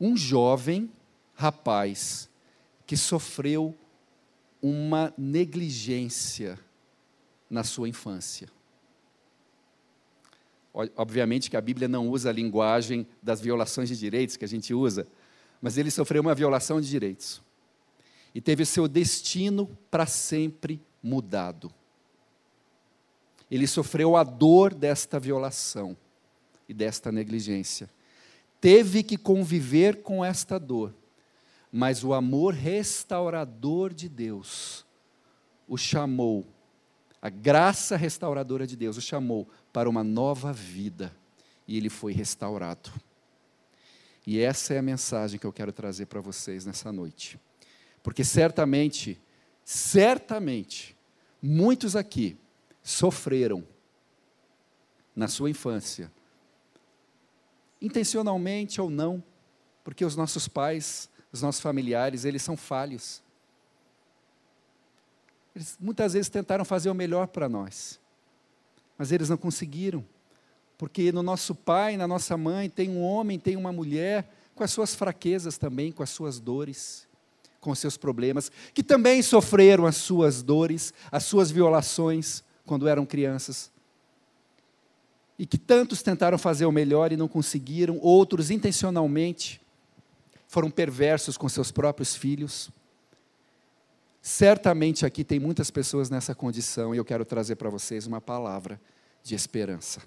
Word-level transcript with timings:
um 0.00 0.16
jovem 0.16 0.90
rapaz 1.34 2.28
que 2.86 2.96
sofreu 2.96 3.76
uma 4.62 5.12
negligência 5.16 6.58
na 7.48 7.62
sua 7.62 7.88
infância. 7.88 8.48
Obviamente 10.72 11.50
que 11.50 11.56
a 11.56 11.60
Bíblia 11.60 11.88
não 11.88 12.08
usa 12.08 12.30
a 12.30 12.32
linguagem 12.32 13.06
das 13.22 13.40
violações 13.40 13.88
de 13.88 13.96
direitos 13.96 14.36
que 14.36 14.44
a 14.44 14.48
gente 14.48 14.72
usa, 14.72 15.06
mas 15.60 15.76
ele 15.76 15.90
sofreu 15.90 16.22
uma 16.22 16.34
violação 16.34 16.80
de 16.80 16.88
direitos. 16.88 17.42
E 18.34 18.40
teve 18.40 18.62
o 18.62 18.66
seu 18.66 18.86
destino 18.86 19.66
para 19.90 20.06
sempre 20.06 20.80
mudado. 21.02 21.72
Ele 23.50 23.66
sofreu 23.66 24.16
a 24.16 24.22
dor 24.22 24.72
desta 24.72 25.18
violação 25.18 25.96
e 26.68 26.72
desta 26.72 27.10
negligência. 27.10 27.90
Teve 28.60 29.02
que 29.02 29.16
conviver 29.16 30.02
com 30.02 30.24
esta 30.24 30.58
dor, 30.58 30.94
mas 31.72 32.04
o 32.04 32.12
amor 32.12 32.52
restaurador 32.52 33.94
de 33.94 34.08
Deus 34.08 34.84
o 35.66 35.76
chamou, 35.76 36.44
a 37.22 37.30
graça 37.30 37.96
restauradora 37.96 38.66
de 38.66 38.74
Deus 38.74 38.96
o 38.96 39.00
chamou 39.00 39.48
para 39.72 39.88
uma 39.88 40.02
nova 40.02 40.52
vida 40.52 41.14
e 41.66 41.76
ele 41.76 41.88
foi 41.88 42.12
restaurado. 42.12 42.92
E 44.26 44.40
essa 44.40 44.74
é 44.74 44.78
a 44.78 44.82
mensagem 44.82 45.38
que 45.38 45.46
eu 45.46 45.52
quero 45.52 45.72
trazer 45.72 46.06
para 46.06 46.20
vocês 46.20 46.66
nessa 46.66 46.90
noite. 46.90 47.38
Porque 48.02 48.24
certamente, 48.24 49.20
certamente, 49.64 50.96
muitos 51.40 51.94
aqui 51.94 52.36
sofreram 52.82 53.64
na 55.14 55.28
sua 55.28 55.50
infância, 55.50 56.10
intencionalmente 57.80 58.80
ou 58.80 58.90
não, 58.90 59.22
porque 59.82 60.04
os 60.04 60.16
nossos 60.16 60.46
pais, 60.46 61.08
os 61.32 61.42
nossos 61.42 61.60
familiares, 61.60 62.24
eles 62.24 62.42
são 62.42 62.56
falhos. 62.56 63.22
Eles 65.54 65.76
muitas 65.80 66.12
vezes 66.12 66.28
tentaram 66.28 66.64
fazer 66.64 66.90
o 66.90 66.94
melhor 66.94 67.26
para 67.26 67.48
nós, 67.48 67.98
mas 68.96 69.10
eles 69.10 69.28
não 69.28 69.36
conseguiram, 69.36 70.04
porque 70.78 71.10
no 71.10 71.22
nosso 71.22 71.54
pai, 71.54 71.96
na 71.96 72.06
nossa 72.06 72.36
mãe, 72.36 72.68
tem 72.68 72.90
um 72.90 73.02
homem, 73.02 73.38
tem 73.38 73.56
uma 73.56 73.72
mulher, 73.72 74.30
com 74.54 74.64
as 74.64 74.70
suas 74.70 74.94
fraquezas 74.94 75.56
também, 75.56 75.90
com 75.90 76.02
as 76.02 76.10
suas 76.10 76.38
dores, 76.38 77.08
com 77.60 77.70
os 77.70 77.78
seus 77.78 77.96
problemas, 77.96 78.50
que 78.72 78.82
também 78.82 79.22
sofreram 79.22 79.86
as 79.86 79.96
suas 79.96 80.42
dores, 80.42 80.94
as 81.10 81.24
suas 81.24 81.50
violações 81.50 82.42
quando 82.64 82.88
eram 82.88 83.04
crianças. 83.04 83.70
E 85.40 85.46
que 85.46 85.56
tantos 85.56 86.02
tentaram 86.02 86.36
fazer 86.36 86.66
o 86.66 86.70
melhor 86.70 87.12
e 87.12 87.16
não 87.16 87.26
conseguiram, 87.26 87.98
outros 88.02 88.50
intencionalmente 88.50 89.58
foram 90.46 90.70
perversos 90.70 91.38
com 91.38 91.48
seus 91.48 91.72
próprios 91.72 92.14
filhos. 92.14 92.70
Certamente 94.20 95.06
aqui 95.06 95.24
tem 95.24 95.40
muitas 95.40 95.70
pessoas 95.70 96.10
nessa 96.10 96.34
condição 96.34 96.94
e 96.94 96.98
eu 96.98 97.06
quero 97.06 97.24
trazer 97.24 97.56
para 97.56 97.70
vocês 97.70 98.06
uma 98.06 98.20
palavra 98.20 98.78
de 99.22 99.34
esperança. 99.34 100.02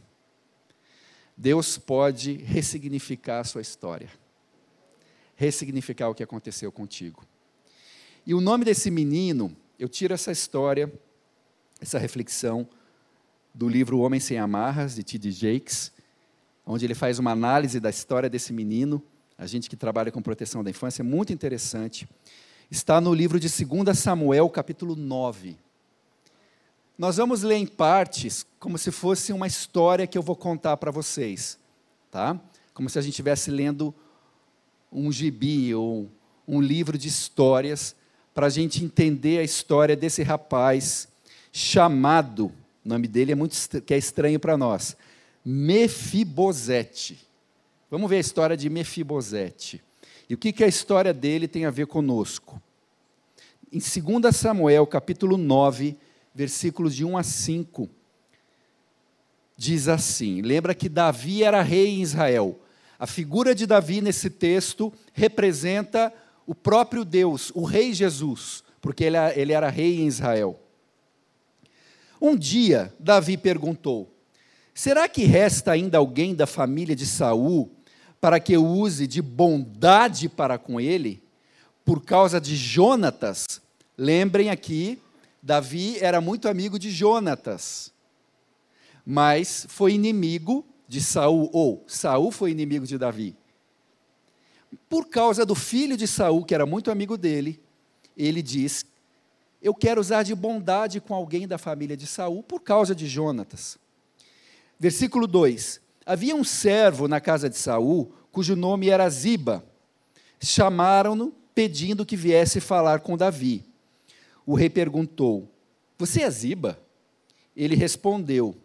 Deus 1.36 1.80
pode 1.80 2.34
ressignificar 2.34 3.40
a 3.40 3.44
sua 3.44 3.62
história, 3.62 4.12
ressignificar 5.36 6.10
o 6.10 6.14
que 6.14 6.22
aconteceu 6.22 6.72
contigo. 6.72 7.26
E 8.24 8.36
o 8.36 8.40
nome 8.40 8.66
desse 8.66 8.92
menino, 8.92 9.58
eu 9.80 9.90
tiro 9.90 10.14
essa 10.14 10.32
história, 10.32 10.94
essa 11.82 11.98
reflexão, 11.98 12.70
do 13.54 13.70
livro 13.70 13.98
O 13.98 14.02
Homem 14.02 14.20
Sem 14.20 14.38
Amarras, 14.38 14.96
de 14.96 15.04
T.D. 15.04 15.32
Jakes, 15.32 15.92
onde 16.66 16.86
ele 16.86 16.96
faz 16.96 17.20
uma 17.20 17.32
análise 17.32 17.80
da 17.80 17.90
história 17.90 18.30
desse 18.30 18.52
menino, 18.52 19.02
a 19.38 19.46
gente 19.46 19.70
que 19.70 19.76
trabalha 19.76 20.12
com 20.12 20.22
proteção 20.22 20.64
da 20.64 20.70
infância, 20.70 21.02
é 21.02 21.04
muito 21.04 21.32
interessante 21.32 22.08
está 22.74 23.00
no 23.00 23.14
livro 23.14 23.40
de 23.40 23.48
2 23.48 23.98
Samuel, 23.98 24.50
capítulo 24.50 24.96
9. 24.96 25.56
Nós 26.98 27.18
vamos 27.18 27.44
ler 27.44 27.58
em 27.58 27.68
partes, 27.68 28.46
como 28.60 28.80
se 28.80 28.92
fosse 28.92 29.32
uma 29.32 29.46
história 29.46 30.08
que 30.08 30.18
eu 30.18 30.24
vou 30.24 30.36
contar 30.36 30.78
para 30.78 30.90
vocês, 30.90 31.60
tá? 32.10 32.40
Como 32.74 32.90
se 32.90 32.98
a 32.98 33.02
gente 33.04 33.12
estivesse 33.12 33.52
lendo 33.52 33.94
um 34.92 35.12
gibi 35.12 35.74
ou 35.76 36.10
um 36.48 36.60
livro 36.60 36.98
de 36.98 37.08
histórias, 37.08 37.96
para 38.34 38.48
a 38.48 38.50
gente 38.50 38.84
entender 38.84 39.38
a 39.38 39.44
história 39.44 39.96
desse 39.96 40.24
rapaz 40.24 41.08
chamado, 41.52 42.52
o 42.86 42.90
nome 42.90 43.08
dele 43.08 43.32
é 43.32 43.36
muito 43.36 43.56
que 43.82 43.94
é 43.94 43.98
estranho 43.98 44.40
para 44.40 44.58
nós, 44.58 44.98
Mefibosete. 45.46 47.28
Vamos 47.90 48.10
ver 48.10 48.18
a 48.18 48.22
história 48.22 48.58
de 48.58 48.70
Mefibosete. 48.70 49.82
E 50.30 50.34
o 50.34 50.38
que, 50.38 50.52
que 50.52 50.64
a 50.64 50.68
história 50.68 51.14
dele 51.14 51.48
tem 51.48 51.66
a 51.66 51.72
ver 51.72 51.88
conosco? 51.88 52.62
Em 53.72 53.80
2 53.80 54.36
Samuel, 54.36 54.86
capítulo 54.88 55.38
9, 55.38 55.98
versículos 56.34 56.96
de 56.96 57.06
1 57.06 57.18
a 57.18 57.24
5, 57.24 57.90
diz 59.56 59.88
assim: 59.88 60.42
Lembra 60.42 60.74
que 60.74 60.90
Davi 60.90 61.44
era 61.44 61.62
rei 61.62 61.90
em 61.90 62.02
Israel. 62.02 62.60
A 62.98 63.08
figura 63.08 63.54
de 63.54 63.66
Davi 63.66 64.02
nesse 64.02 64.30
texto 64.30 64.94
representa 65.14 66.14
o 66.46 66.56
próprio 66.56 67.04
Deus, 67.06 67.52
o 67.54 67.64
rei 67.64 67.94
Jesus, 67.94 68.64
porque 68.82 69.04
ele, 69.04 69.18
ele 69.36 69.54
era 69.54 69.70
rei 69.70 70.02
em 70.02 70.08
Israel. 70.08 70.60
Um 72.24 72.38
dia, 72.38 72.94
Davi 72.98 73.36
perguntou: 73.36 74.10
Será 74.74 75.10
que 75.10 75.26
resta 75.26 75.74
ainda 75.74 75.98
alguém 75.98 76.34
da 76.34 76.48
família 76.48 76.96
de 76.96 77.06
Saul 77.06 77.70
para 78.22 78.40
que 78.40 78.54
eu 78.54 78.66
use 78.66 79.06
de 79.06 79.22
bondade 79.22 80.30
para 80.30 80.58
com 80.58 80.80
ele, 80.80 81.22
por 81.84 82.02
causa 82.02 82.40
de 82.40 82.56
Jonatas. 82.56 83.62
Lembrem 83.98 84.50
aqui, 84.50 84.98
Davi 85.42 85.98
era 86.00 86.22
muito 86.22 86.48
amigo 86.48 86.80
de 86.80 86.90
Jonatas, 86.90 87.92
mas 89.06 89.66
foi 89.68 89.92
inimigo 89.92 90.66
de 90.88 91.02
Saul, 91.02 91.50
ou 91.52 91.84
Saul 91.86 92.32
foi 92.32 92.52
inimigo 92.52 92.88
de 92.88 92.98
Davi. 92.98 93.36
Por 94.90 95.10
causa 95.10 95.46
do 95.46 95.56
filho 95.56 95.98
de 95.98 96.08
Saul, 96.08 96.46
que 96.46 96.56
era 96.56 96.66
muito 96.66 96.90
amigo 96.90 97.18
dele, 97.18 97.60
ele 98.16 98.42
diz: 98.42 98.86
Eu 99.64 99.74
quero 99.74 100.02
usar 100.02 100.24
de 100.24 100.36
bondade 100.36 101.00
com 101.00 101.16
alguém 101.16 101.48
da 101.48 101.58
família 101.58 101.96
de 101.96 102.06
Saul 102.06 102.44
por 102.44 102.60
causa 102.60 102.94
de 102.94 103.08
Jonatas. 103.08 103.78
Versículo 104.78 105.26
2: 105.26 105.80
Havia 106.06 106.36
um 106.36 106.44
servo 106.44 107.08
na 107.08 107.22
casa 107.22 107.50
de 107.50 107.58
Saul, 107.58 108.14
cujo 108.30 108.58
nome 108.58 108.90
era 108.90 109.10
Ziba. 109.10 109.64
Chamaram-no 110.42 111.34
pedindo 111.56 112.06
que 112.06 112.18
viesse 112.18 112.60
falar 112.60 113.00
com 113.00 113.16
Davi. 113.16 113.64
O 114.46 114.54
rei 114.54 114.70
perguntou: 114.70 115.50
Você 115.98 116.24
é 116.24 116.30
Ziba? 116.30 116.78
Ele 117.56 117.78
respondeu: 117.78 118.58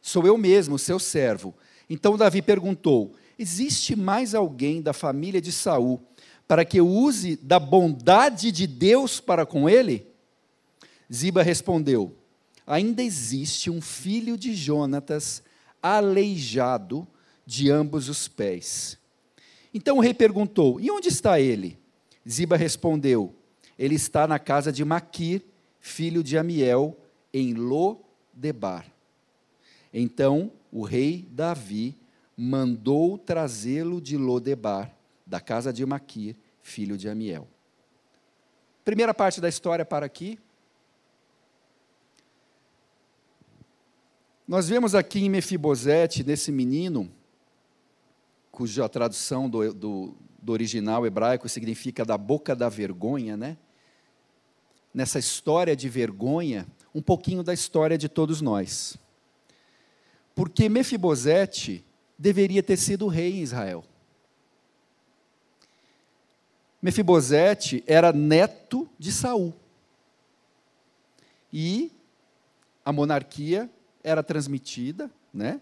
Sou 0.00 0.26
eu 0.26 0.38
mesmo, 0.38 0.78
seu 0.78 0.98
servo. 0.98 1.54
Então 1.90 2.16
Davi 2.16 2.40
perguntou: 2.40 3.12
Existe 3.38 3.94
mais 3.94 4.34
alguém 4.34 4.80
da 4.80 4.94
família 4.94 5.42
de 5.42 5.52
Saul 5.52 6.00
para 6.52 6.66
que 6.66 6.82
use 6.82 7.34
da 7.36 7.58
bondade 7.58 8.52
de 8.52 8.66
Deus 8.66 9.18
para 9.20 9.46
com 9.46 9.70
ele? 9.70 10.06
Ziba 11.10 11.42
respondeu: 11.42 12.14
Ainda 12.66 13.02
existe 13.02 13.70
um 13.70 13.80
filho 13.80 14.36
de 14.36 14.54
Jonatas 14.54 15.42
aleijado 15.82 17.08
de 17.46 17.70
ambos 17.70 18.10
os 18.10 18.28
pés. 18.28 18.98
Então 19.72 19.96
o 19.96 20.00
rei 20.00 20.12
perguntou: 20.12 20.78
E 20.78 20.90
onde 20.90 21.08
está 21.08 21.40
ele? 21.40 21.78
Ziba 22.28 22.54
respondeu: 22.54 23.34
Ele 23.78 23.94
está 23.94 24.26
na 24.26 24.38
casa 24.38 24.70
de 24.70 24.84
Maquir, 24.84 25.40
filho 25.80 26.22
de 26.22 26.36
Amiel, 26.36 26.94
em 27.32 27.54
Lodebar. 27.54 28.92
Então 29.90 30.52
o 30.70 30.82
rei 30.82 31.26
Davi 31.30 31.96
mandou 32.36 33.16
trazê-lo 33.16 34.02
de 34.02 34.18
Lodebar, 34.18 34.94
da 35.26 35.40
casa 35.40 35.72
de 35.72 35.86
Maquir, 35.86 36.36
filho 36.62 36.96
de 36.96 37.08
Amiel. 37.08 37.48
Primeira 38.84 39.12
parte 39.12 39.40
da 39.40 39.48
história 39.48 39.84
para 39.84 40.06
aqui. 40.06 40.38
Nós 44.46 44.68
vemos 44.68 44.94
aqui 44.94 45.20
em 45.20 45.30
Mefibosete, 45.30 46.24
nesse 46.24 46.50
menino, 46.50 47.10
cuja 48.50 48.88
tradução 48.88 49.48
do, 49.48 49.72
do, 49.72 50.14
do 50.40 50.52
original 50.52 51.06
hebraico 51.06 51.48
significa 51.48 52.04
da 52.04 52.18
boca 52.18 52.54
da 52.54 52.68
vergonha, 52.68 53.36
né? 53.36 53.56
Nessa 54.92 55.18
história 55.18 55.74
de 55.74 55.88
vergonha, 55.88 56.66
um 56.94 57.00
pouquinho 57.00 57.42
da 57.42 57.54
história 57.54 57.96
de 57.96 58.08
todos 58.08 58.40
nós. 58.40 58.98
Porque 60.34 60.68
Mefibosete 60.68 61.84
deveria 62.18 62.62
ter 62.62 62.76
sido 62.76 63.06
rei 63.06 63.38
em 63.38 63.42
Israel. 63.42 63.84
Mefibosete 66.82 67.84
era 67.86 68.12
neto 68.12 68.88
de 68.98 69.12
Saul. 69.12 69.54
E 71.52 71.92
a 72.84 72.92
monarquia 72.92 73.70
era 74.02 74.22
transmitida, 74.22 75.10
né, 75.32 75.60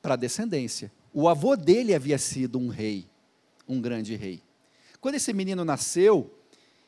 para 0.00 0.14
a 0.14 0.16
descendência. 0.16 0.90
O 1.12 1.28
avô 1.28 1.54
dele 1.54 1.94
havia 1.94 2.16
sido 2.16 2.58
um 2.58 2.68
rei 2.68 3.10
um 3.70 3.80
grande 3.80 4.16
rei. 4.16 4.42
Quando 5.00 5.14
esse 5.14 5.32
menino 5.32 5.64
nasceu, 5.64 6.34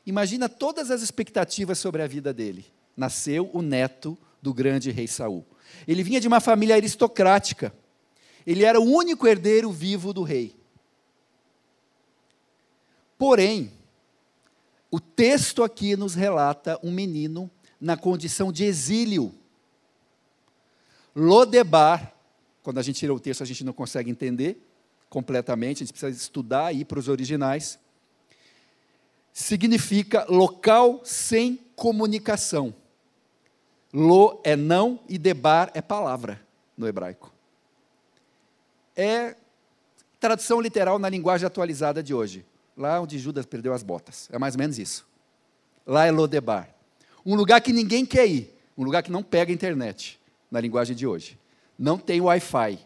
imagina 0.05 0.49
todas 0.49 0.91
as 0.91 1.01
expectativas 1.01 1.79
sobre 1.79 2.03
a 2.03 2.07
vida 2.07 2.33
dele. 2.33 2.65
Nasceu 2.95 3.49
o 3.53 3.61
neto 3.61 4.17
do 4.41 4.53
grande 4.53 4.91
rei 4.91 5.07
Saul. 5.07 5.45
Ele 5.87 6.03
vinha 6.03 6.19
de 6.19 6.27
uma 6.27 6.41
família 6.41 6.75
aristocrática. 6.75 7.73
Ele 8.45 8.65
era 8.65 8.79
o 8.79 8.83
único 8.83 9.25
herdeiro 9.25 9.71
vivo 9.71 10.13
do 10.13 10.21
rei. 10.21 10.55
Porém, 13.23 13.71
o 14.91 14.99
texto 14.99 15.63
aqui 15.63 15.95
nos 15.95 16.13
relata 16.13 16.77
um 16.83 16.91
menino 16.91 17.49
na 17.79 17.95
condição 17.95 18.51
de 18.51 18.65
exílio. 18.65 19.33
Lodebar, 21.15 22.13
quando 22.61 22.79
a 22.79 22.81
gente 22.81 22.97
tira 22.97 23.13
o 23.13 23.19
texto, 23.21 23.41
a 23.41 23.45
gente 23.45 23.63
não 23.63 23.71
consegue 23.71 24.11
entender 24.11 24.61
completamente, 25.09 25.77
a 25.77 25.85
gente 25.85 25.93
precisa 25.93 26.21
estudar 26.21 26.73
e 26.73 26.81
ir 26.81 26.85
para 26.85 26.99
os 26.99 27.07
originais. 27.07 27.79
Significa 29.31 30.25
local 30.27 30.99
sem 31.05 31.55
comunicação. 31.77 32.75
Lo 33.93 34.41
é 34.43 34.57
não 34.57 34.99
e 35.07 35.17
debar 35.17 35.71
é 35.73 35.81
palavra 35.81 36.45
no 36.75 36.85
hebraico. 36.85 37.33
É 38.97 39.37
tradução 40.19 40.59
literal 40.59 40.99
na 40.99 41.07
linguagem 41.07 41.47
atualizada 41.47 42.03
de 42.03 42.13
hoje. 42.13 42.45
Lá 42.75 42.99
onde 42.99 43.19
Judas 43.19 43.45
perdeu 43.45 43.73
as 43.73 43.83
botas. 43.83 44.29
É 44.31 44.37
mais 44.37 44.55
ou 44.55 44.59
menos 44.59 44.79
isso. 44.79 45.05
Lá 45.85 46.05
é 46.05 46.11
Lodebar. 46.11 46.73
Um 47.25 47.35
lugar 47.35 47.61
que 47.61 47.71
ninguém 47.71 48.05
quer 48.05 48.27
ir. 48.27 48.53
Um 48.77 48.83
lugar 48.83 49.03
que 49.03 49.11
não 49.11 49.21
pega 49.21 49.51
internet, 49.51 50.19
na 50.49 50.59
linguagem 50.59 50.95
de 50.95 51.05
hoje. 51.05 51.37
Não 51.77 51.97
tem 51.97 52.19
Wi-Fi. 52.19 52.79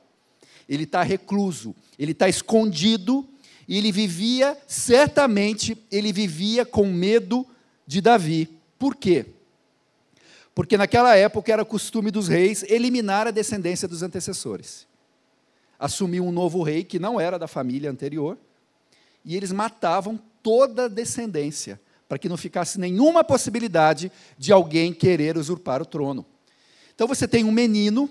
Ele 0.68 0.84
está 0.84 1.02
recluso, 1.02 1.74
ele 1.98 2.12
está 2.12 2.28
escondido, 2.28 3.26
e 3.68 3.78
ele 3.78 3.92
vivia, 3.92 4.58
certamente, 4.66 5.78
ele 5.92 6.14
vivia 6.14 6.66
com 6.66 6.86
medo 6.86 7.46
de 7.86 8.00
Davi. 8.02 8.50
Por 8.80 8.96
quê? 8.96 9.26
Porque 10.56 10.78
naquela 10.78 11.16
época 11.16 11.52
era 11.52 11.66
costume 11.66 12.10
dos 12.10 12.28
reis 12.28 12.64
eliminar 12.64 13.28
a 13.28 13.32
descendência 13.32 13.88
dos 13.88 14.04
antecessores. 14.04 14.88
Assumiu 15.78 16.26
um 16.26 16.32
novo 16.32 16.64
rei 16.64 16.84
que 16.84 16.98
não 16.98 17.20
era 17.20 17.38
da 17.38 17.48
família 17.48 17.92
anterior, 17.92 18.38
e 19.24 19.36
eles 19.36 19.52
matavam 19.52 20.20
toda 20.42 20.86
a 20.86 20.88
descendência, 20.88 21.80
para 22.08 22.18
que 22.18 22.30
não 22.30 22.38
ficasse 22.38 22.80
nenhuma 22.80 23.24
possibilidade 23.24 24.12
de 24.38 24.54
alguém 24.54 24.94
querer 24.94 25.38
usurpar 25.38 25.82
o 25.82 25.86
trono. 25.86 26.26
Então 26.96 27.08
você 27.08 27.28
tem 27.28 27.44
um 27.44 27.52
menino 27.52 28.10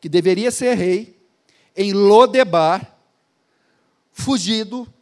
que 0.00 0.08
deveria 0.08 0.50
ser 0.50 0.74
rei 0.74 1.16
em 1.76 1.92
Lodebar, 1.92 2.96
fugido, 4.12 4.92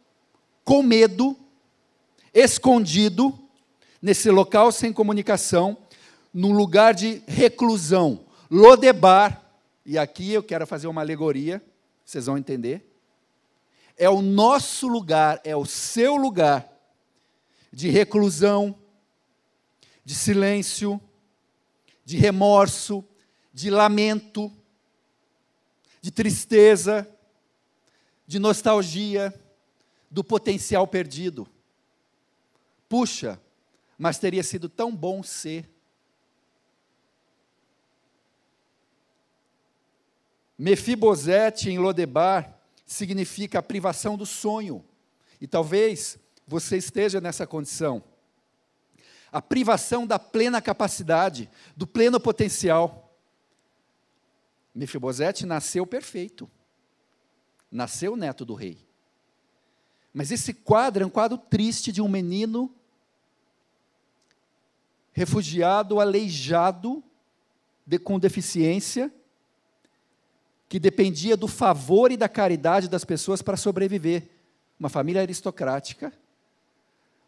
com 0.63 0.83
medo, 0.83 1.35
escondido, 2.33 3.37
nesse 4.01 4.29
local 4.29 4.71
sem 4.71 4.91
comunicação, 4.91 5.77
num 6.33 6.53
lugar 6.53 6.93
de 6.93 7.21
reclusão. 7.27 8.25
Lodebar, 8.49 9.41
e 9.85 9.97
aqui 9.97 10.31
eu 10.31 10.43
quero 10.43 10.67
fazer 10.67 10.87
uma 10.87 11.01
alegoria, 11.01 11.61
vocês 12.05 12.25
vão 12.25 12.37
entender. 12.37 12.90
É 14.01 14.09
o 14.09 14.19
nosso 14.19 14.87
lugar, 14.87 15.39
é 15.43 15.55
o 15.55 15.63
seu 15.63 16.15
lugar 16.15 16.67
de 17.71 17.87
reclusão, 17.87 18.75
de 20.03 20.15
silêncio, 20.15 20.99
de 22.03 22.17
remorso, 22.17 23.05
de 23.53 23.69
lamento, 23.69 24.51
de 26.01 26.09
tristeza, 26.09 27.07
de 28.25 28.39
nostalgia, 28.39 29.39
do 30.09 30.23
potencial 30.23 30.87
perdido. 30.87 31.47
Puxa, 32.89 33.39
mas 33.99 34.17
teria 34.17 34.41
sido 34.41 34.67
tão 34.67 34.95
bom 34.95 35.21
ser. 35.21 35.69
Mefibosete 40.57 41.69
em 41.69 41.77
Lodebar 41.77 42.60
significa 42.91 43.59
a 43.59 43.63
privação 43.63 44.17
do 44.17 44.25
sonho. 44.25 44.83
E 45.39 45.47
talvez 45.47 46.19
você 46.45 46.75
esteja 46.75 47.21
nessa 47.21 47.47
condição. 47.47 48.03
A 49.31 49.41
privação 49.41 50.05
da 50.05 50.19
plena 50.19 50.61
capacidade, 50.61 51.49
do 51.75 51.87
pleno 51.87 52.19
potencial. 52.19 53.15
Mefibosete 54.75 55.45
nasceu 55.45 55.87
perfeito. 55.87 56.51
Nasceu 57.71 58.17
neto 58.17 58.43
do 58.43 58.53
rei. 58.53 58.77
Mas 60.13 60.29
esse 60.29 60.53
quadro 60.53 61.03
é 61.03 61.07
um 61.07 61.09
quadro 61.09 61.37
triste 61.37 61.93
de 61.93 62.01
um 62.01 62.09
menino 62.09 62.75
refugiado, 65.13 66.01
aleijado, 66.01 67.01
de, 67.85 67.97
com 67.97 68.19
deficiência, 68.19 69.13
que 70.71 70.79
dependia 70.79 71.35
do 71.35 71.49
favor 71.49 72.13
e 72.13 72.15
da 72.15 72.29
caridade 72.29 72.87
das 72.87 73.03
pessoas 73.03 73.41
para 73.41 73.57
sobreviver. 73.57 74.29
Uma 74.79 74.87
família 74.87 75.21
aristocrática, 75.21 76.13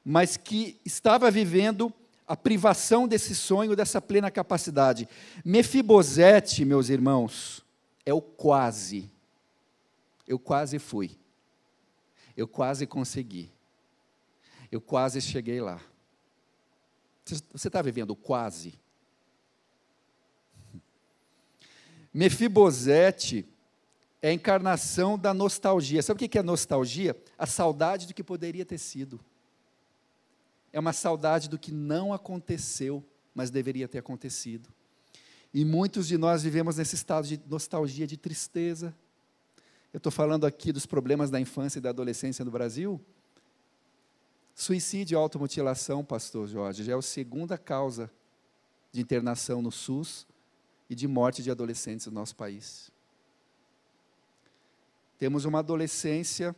mas 0.01 0.37
que 0.37 0.79
estava 0.85 1.29
vivendo 1.29 1.91
a 2.25 2.37
privação 2.37 3.05
desse 3.05 3.35
sonho, 3.35 3.75
dessa 3.75 3.99
plena 3.99 4.31
capacidade. 4.31 5.09
Mefibosete, 5.43 6.63
meus 6.63 6.87
irmãos, 6.87 7.61
é 8.05 8.13
o 8.13 8.21
quase. 8.21 9.11
Eu 10.25 10.39
quase 10.39 10.79
fui. 10.79 11.11
Eu 12.37 12.47
quase 12.47 12.87
consegui. 12.87 13.51
Eu 14.71 14.79
quase 14.79 15.19
cheguei 15.19 15.59
lá. 15.59 15.81
Você 17.25 17.67
está 17.67 17.81
vivendo 17.81 18.15
quase? 18.15 18.73
Mefibosete 22.13 23.47
é 24.21 24.29
a 24.29 24.33
encarnação 24.33 25.17
da 25.17 25.33
nostalgia. 25.33 26.01
Sabe 26.01 26.23
o 26.23 26.29
que 26.29 26.37
é 26.37 26.43
nostalgia? 26.43 27.17
A 27.37 27.45
saudade 27.45 28.07
do 28.07 28.13
que 28.13 28.23
poderia 28.23 28.65
ter 28.65 28.77
sido. 28.77 29.19
É 30.71 30.79
uma 30.79 30.93
saudade 30.93 31.49
do 31.49 31.57
que 31.57 31.71
não 31.71 32.13
aconteceu, 32.13 33.03
mas 33.33 33.49
deveria 33.49 33.87
ter 33.87 33.97
acontecido. 33.97 34.69
E 35.53 35.65
muitos 35.65 36.07
de 36.07 36.17
nós 36.17 36.43
vivemos 36.43 36.77
nesse 36.77 36.95
estado 36.95 37.27
de 37.27 37.39
nostalgia, 37.47 38.07
de 38.07 38.17
tristeza. 38.17 38.95
Eu 39.91 39.97
estou 39.97 40.11
falando 40.11 40.45
aqui 40.45 40.71
dos 40.71 40.85
problemas 40.85 41.29
da 41.29 41.39
infância 41.39 41.79
e 41.79 41.81
da 41.81 41.89
adolescência 41.89 42.43
no 42.43 42.51
Brasil, 42.51 42.99
Suicídio 44.55 45.15
e 45.15 45.17
automutilação, 45.17 46.03
pastor 46.05 46.47
Jorge, 46.47 46.83
já 46.83 46.93
é 46.93 46.95
a 46.95 47.01
segunda 47.01 47.57
causa 47.57 48.09
de 48.91 49.01
internação 49.01 49.63
no 49.63 49.71
SUS 49.71 50.27
e 50.93 50.95
de 50.95 51.07
morte 51.07 51.41
de 51.41 51.49
adolescentes 51.49 52.05
no 52.05 52.11
nosso 52.11 52.35
país. 52.35 52.91
Temos 55.17 55.43
uma 55.43 55.57
adolescência 55.57 56.55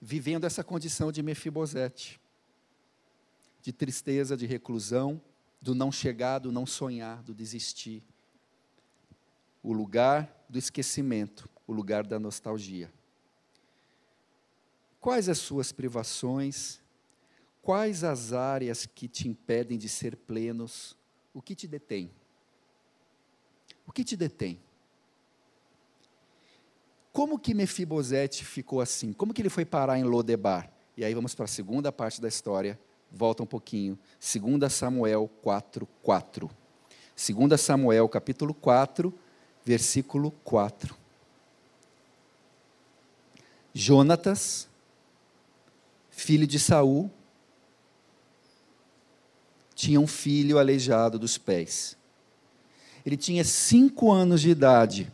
vivendo 0.00 0.44
essa 0.44 0.62
condição 0.62 1.10
de 1.10 1.20
Mefibosete, 1.20 2.20
de 3.60 3.72
tristeza, 3.72 4.36
de 4.36 4.46
reclusão, 4.46 5.20
do 5.60 5.74
não 5.74 5.90
chegar, 5.90 6.38
do 6.38 6.52
não 6.52 6.64
sonhar, 6.64 7.20
do 7.24 7.34
desistir. 7.34 8.00
O 9.60 9.72
lugar 9.72 10.46
do 10.48 10.56
esquecimento, 10.56 11.50
o 11.66 11.72
lugar 11.72 12.06
da 12.06 12.18
nostalgia. 12.20 12.92
Quais 15.00 15.28
as 15.28 15.38
suas 15.38 15.72
privações? 15.72 16.80
Quais 17.60 18.04
as 18.04 18.32
áreas 18.32 18.86
que 18.86 19.08
te 19.08 19.26
impedem 19.26 19.76
de 19.76 19.88
ser 19.88 20.14
plenos? 20.14 20.96
O 21.34 21.42
que 21.42 21.56
te 21.56 21.66
detém? 21.66 22.12
O 23.90 23.92
que 23.92 24.04
te 24.04 24.16
detém? 24.16 24.56
Como 27.12 27.40
que 27.40 27.52
Mefibosete 27.52 28.44
ficou 28.44 28.80
assim? 28.80 29.12
Como 29.12 29.34
que 29.34 29.42
ele 29.42 29.50
foi 29.50 29.64
parar 29.64 29.98
em 29.98 30.04
Lodebar? 30.04 30.70
E 30.96 31.04
aí 31.04 31.12
vamos 31.12 31.34
para 31.34 31.46
a 31.46 31.48
segunda 31.48 31.90
parte 31.90 32.20
da 32.20 32.28
história. 32.28 32.78
Volta 33.10 33.42
um 33.42 33.46
pouquinho. 33.46 33.98
2 34.20 34.72
Samuel 34.72 35.28
4, 35.42 35.88
4. 36.04 36.48
2 37.16 37.60
Samuel 37.60 38.08
capítulo 38.08 38.54
4, 38.54 39.12
versículo 39.64 40.30
4. 40.44 40.94
Jonatas 43.74 44.68
filho 46.10 46.46
de 46.46 46.60
Saul, 46.60 47.10
tinha 49.74 50.00
um 50.00 50.06
filho 50.06 50.60
aleijado 50.60 51.18
dos 51.18 51.36
pés. 51.36 51.98
Ele 53.04 53.16
tinha 53.16 53.44
cinco 53.44 54.10
anos 54.12 54.40
de 54.40 54.50
idade 54.50 55.10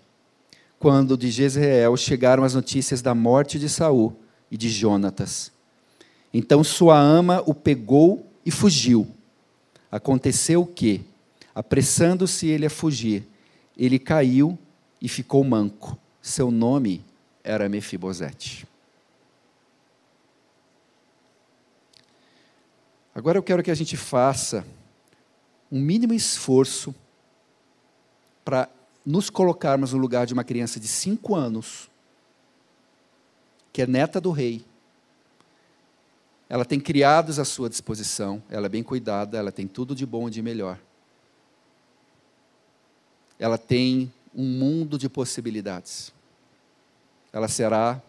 quando 0.78 1.16
de 1.16 1.30
Jezreel 1.30 1.96
chegaram 1.96 2.44
as 2.44 2.54
notícias 2.54 3.00
da 3.00 3.14
morte 3.14 3.58
de 3.58 3.68
Saul 3.68 4.14
e 4.50 4.56
de 4.56 4.68
Jonatas. 4.68 5.50
Então 6.32 6.62
sua 6.62 6.98
ama 6.98 7.42
o 7.46 7.54
pegou 7.54 8.26
e 8.44 8.50
fugiu. 8.50 9.06
Aconteceu 9.90 10.66
que, 10.66 11.04
apressando-se 11.54 12.46
ele 12.46 12.66
a 12.66 12.70
fugir, 12.70 13.26
ele 13.76 13.98
caiu 13.98 14.58
e 15.00 15.08
ficou 15.08 15.42
manco. 15.44 15.98
Seu 16.20 16.50
nome 16.50 17.02
era 17.42 17.68
Mefibosete. 17.68 18.66
Agora 23.14 23.38
eu 23.38 23.42
quero 23.42 23.62
que 23.62 23.70
a 23.70 23.74
gente 23.74 23.96
faça 23.96 24.66
um 25.72 25.80
mínimo 25.80 26.12
esforço 26.12 26.94
para 28.46 28.70
nos 29.04 29.28
colocarmos 29.28 29.92
no 29.92 29.98
lugar 29.98 30.24
de 30.24 30.32
uma 30.32 30.44
criança 30.44 30.78
de 30.78 30.86
cinco 30.86 31.34
anos, 31.34 31.90
que 33.72 33.82
é 33.82 33.88
neta 33.88 34.20
do 34.20 34.30
rei. 34.30 34.64
Ela 36.48 36.64
tem 36.64 36.78
criados 36.78 37.40
à 37.40 37.44
sua 37.44 37.68
disposição, 37.68 38.40
ela 38.48 38.66
é 38.66 38.68
bem 38.68 38.84
cuidada, 38.84 39.36
ela 39.36 39.50
tem 39.50 39.66
tudo 39.66 39.96
de 39.96 40.06
bom 40.06 40.28
e 40.28 40.30
de 40.30 40.42
melhor. 40.42 40.78
Ela 43.36 43.58
tem 43.58 44.12
um 44.32 44.44
mundo 44.44 44.96
de 44.96 45.08
possibilidades. 45.08 46.12
Ela 47.32 47.48
será, 47.48 48.00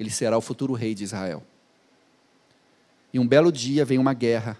ele 0.00 0.10
será 0.10 0.38
o 0.38 0.40
futuro 0.40 0.72
rei 0.72 0.94
de 0.94 1.04
Israel. 1.04 1.44
E 3.12 3.18
um 3.18 3.28
belo 3.28 3.52
dia 3.52 3.84
vem 3.84 3.98
uma 3.98 4.14
guerra. 4.14 4.56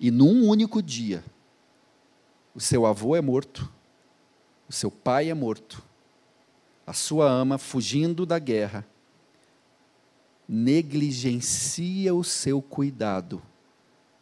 E 0.00 0.10
num 0.10 0.48
único 0.48 0.82
dia, 0.82 1.22
o 2.56 2.60
seu 2.60 2.84
avô 2.84 3.14
é 3.14 3.20
morto, 3.20 3.75
o 4.68 4.72
seu 4.72 4.90
pai 4.90 5.30
é 5.30 5.34
morto, 5.34 5.82
a 6.86 6.92
sua 6.92 7.28
ama, 7.28 7.58
fugindo 7.58 8.24
da 8.24 8.38
guerra, 8.38 8.86
negligencia 10.48 12.14
o 12.14 12.22
seu 12.22 12.62
cuidado. 12.62 13.42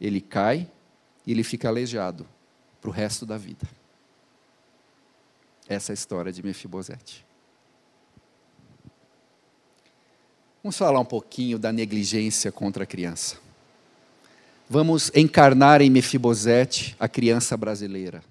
Ele 0.01 0.21
cai 0.21 0.71
e 1.27 1.33
ele 1.33 1.43
fica 1.43 1.69
aleijado 1.69 2.27
para 2.81 2.91
o 2.91 2.93
resto 2.93 3.25
da 3.25 3.37
vida. 3.37 3.67
Essa 5.69 5.93
é 5.93 5.95
a 5.95 5.95
história 5.95 6.33
de 6.33 6.43
Mefibosete. 6.43 7.25
Vamos 10.63 10.77
falar 10.77 11.01
um 11.01 11.05
pouquinho 11.05 11.59
da 11.59 11.73
negligência 11.73 12.51
contra 12.51 12.85
a 12.85 12.87
criança. 12.87 13.37
Vamos 14.69 15.11
encarnar 15.15 15.83
em 15.83 15.91
Mefibosete 15.91 16.97
a 16.99 17.07
criança 17.07 17.55
brasileira. 17.57 18.23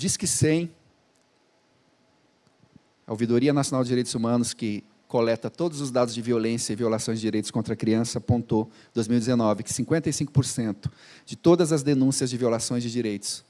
Disque 0.00 0.26
100, 0.26 0.70
a 3.06 3.10
Ouvidoria 3.10 3.52
Nacional 3.52 3.84
de 3.84 3.88
Direitos 3.90 4.14
Humanos, 4.14 4.54
que 4.54 4.82
coleta 5.06 5.50
todos 5.50 5.82
os 5.82 5.90
dados 5.90 6.14
de 6.14 6.22
violência 6.22 6.72
e 6.72 6.76
violações 6.76 7.18
de 7.18 7.26
direitos 7.26 7.50
contra 7.50 7.74
a 7.74 7.76
criança, 7.76 8.16
apontou, 8.16 8.70
em 8.92 8.94
2019, 8.94 9.62
que 9.62 9.70
55% 9.70 10.90
de 11.26 11.36
todas 11.36 11.70
as 11.70 11.82
denúncias 11.82 12.30
de 12.30 12.38
violações 12.38 12.82
de 12.82 12.90
direitos 12.90 13.44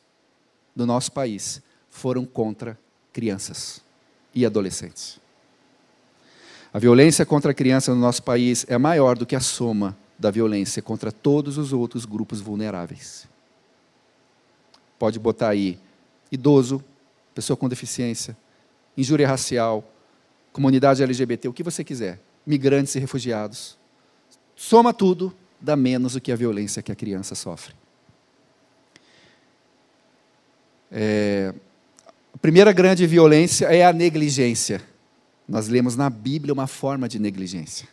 do 0.74 0.84
nosso 0.84 1.12
país 1.12 1.62
foram 1.88 2.24
contra 2.24 2.76
crianças 3.12 3.80
e 4.34 4.44
adolescentes. 4.44 5.20
A 6.74 6.80
violência 6.80 7.24
contra 7.24 7.52
a 7.52 7.54
criança 7.54 7.94
no 7.94 8.00
nosso 8.00 8.24
país 8.24 8.66
é 8.68 8.76
maior 8.76 9.16
do 9.16 9.24
que 9.24 9.36
a 9.36 9.40
soma 9.40 9.96
da 10.18 10.32
violência 10.32 10.82
contra 10.82 11.12
todos 11.12 11.58
os 11.58 11.72
outros 11.72 12.04
grupos 12.04 12.40
vulneráveis. 12.40 13.28
Pode 14.98 15.16
botar 15.16 15.50
aí 15.50 15.78
idoso, 16.30 16.82
pessoa 17.34 17.56
com 17.56 17.68
deficiência, 17.68 18.36
injúria 18.96 19.26
racial, 19.26 19.84
comunidade 20.52 21.02
LGBT, 21.02 21.48
o 21.48 21.52
que 21.52 21.62
você 21.62 21.82
quiser, 21.84 22.20
migrantes 22.46 22.94
e 22.94 22.98
refugiados. 22.98 23.78
Soma 24.56 24.92
tudo, 24.92 25.34
dá 25.60 25.76
menos 25.76 26.14
do 26.14 26.20
que 26.20 26.32
a 26.32 26.36
violência 26.36 26.82
que 26.82 26.92
a 26.92 26.96
criança 26.96 27.34
sofre. 27.34 27.74
É, 30.90 31.54
a 32.34 32.38
primeira 32.38 32.72
grande 32.72 33.06
violência 33.06 33.66
é 33.66 33.84
a 33.84 33.92
negligência. 33.92 34.82
Nós 35.48 35.68
lemos 35.68 35.96
na 35.96 36.10
Bíblia 36.10 36.52
uma 36.52 36.66
forma 36.66 37.08
de 37.08 37.18
negligência. 37.18 37.88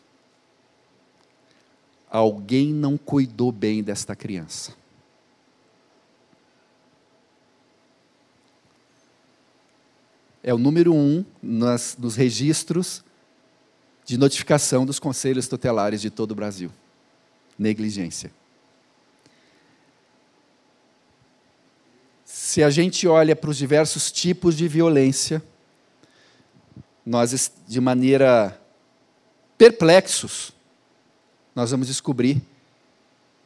Alguém 2.09 2.73
não 2.73 2.97
cuidou 2.97 3.51
bem 3.51 3.83
desta 3.83 4.15
criança. 4.15 4.73
É 10.47 10.53
o 10.53 10.57
número 10.57 10.93
um 10.93 11.25
nas, 11.43 11.97
nos 11.99 12.15
registros 12.15 13.03
de 14.05 14.17
notificação 14.17 14.85
dos 14.85 14.97
conselhos 14.97 15.45
tutelares 15.45 15.99
de 15.99 16.09
todo 16.09 16.31
o 16.31 16.35
Brasil. 16.35 16.71
Negligência. 17.59 18.31
Se 22.23 22.63
a 22.63 22.69
gente 22.69 23.05
olha 23.09 23.35
para 23.35 23.49
os 23.49 23.57
diversos 23.57 24.09
tipos 24.09 24.55
de 24.55 24.69
violência, 24.69 25.43
nós, 27.05 27.51
de 27.67 27.81
maneira 27.81 28.57
perplexos, 29.57 30.53
nós 31.53 31.71
vamos 31.71 31.87
descobrir 31.87 32.41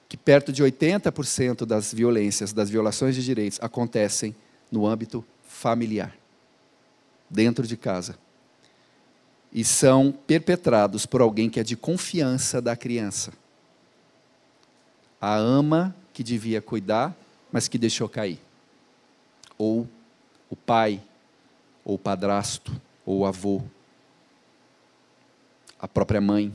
que 0.07 0.15
perto 0.15 0.53
de 0.53 0.63
80% 0.63 1.65
das 1.65 1.91
violências, 1.91 2.53
das 2.53 2.69
violações 2.69 3.15
de 3.15 3.25
direitos, 3.25 3.57
acontecem 3.59 4.35
no 4.71 4.85
âmbito 4.85 5.25
familiar 5.41 6.20
dentro 7.31 7.65
de 7.65 7.77
casa. 7.77 8.17
E 9.51 9.63
são 9.63 10.11
perpetrados 10.11 11.05
por 11.05 11.21
alguém 11.21 11.49
que 11.49 11.59
é 11.59 11.63
de 11.63 11.75
confiança 11.75 12.61
da 12.61 12.75
criança. 12.75 13.31
A 15.19 15.35
ama 15.35 15.95
que 16.13 16.23
devia 16.23 16.61
cuidar, 16.61 17.15
mas 17.51 17.67
que 17.67 17.77
deixou 17.77 18.07
cair. 18.09 18.39
Ou 19.57 19.87
o 20.49 20.55
pai, 20.55 21.01
ou 21.83 21.95
o 21.95 21.99
padrasto, 21.99 22.71
ou 23.05 23.19
o 23.19 23.25
avô, 23.25 23.61
a 25.79 25.87
própria 25.87 26.21
mãe. 26.21 26.53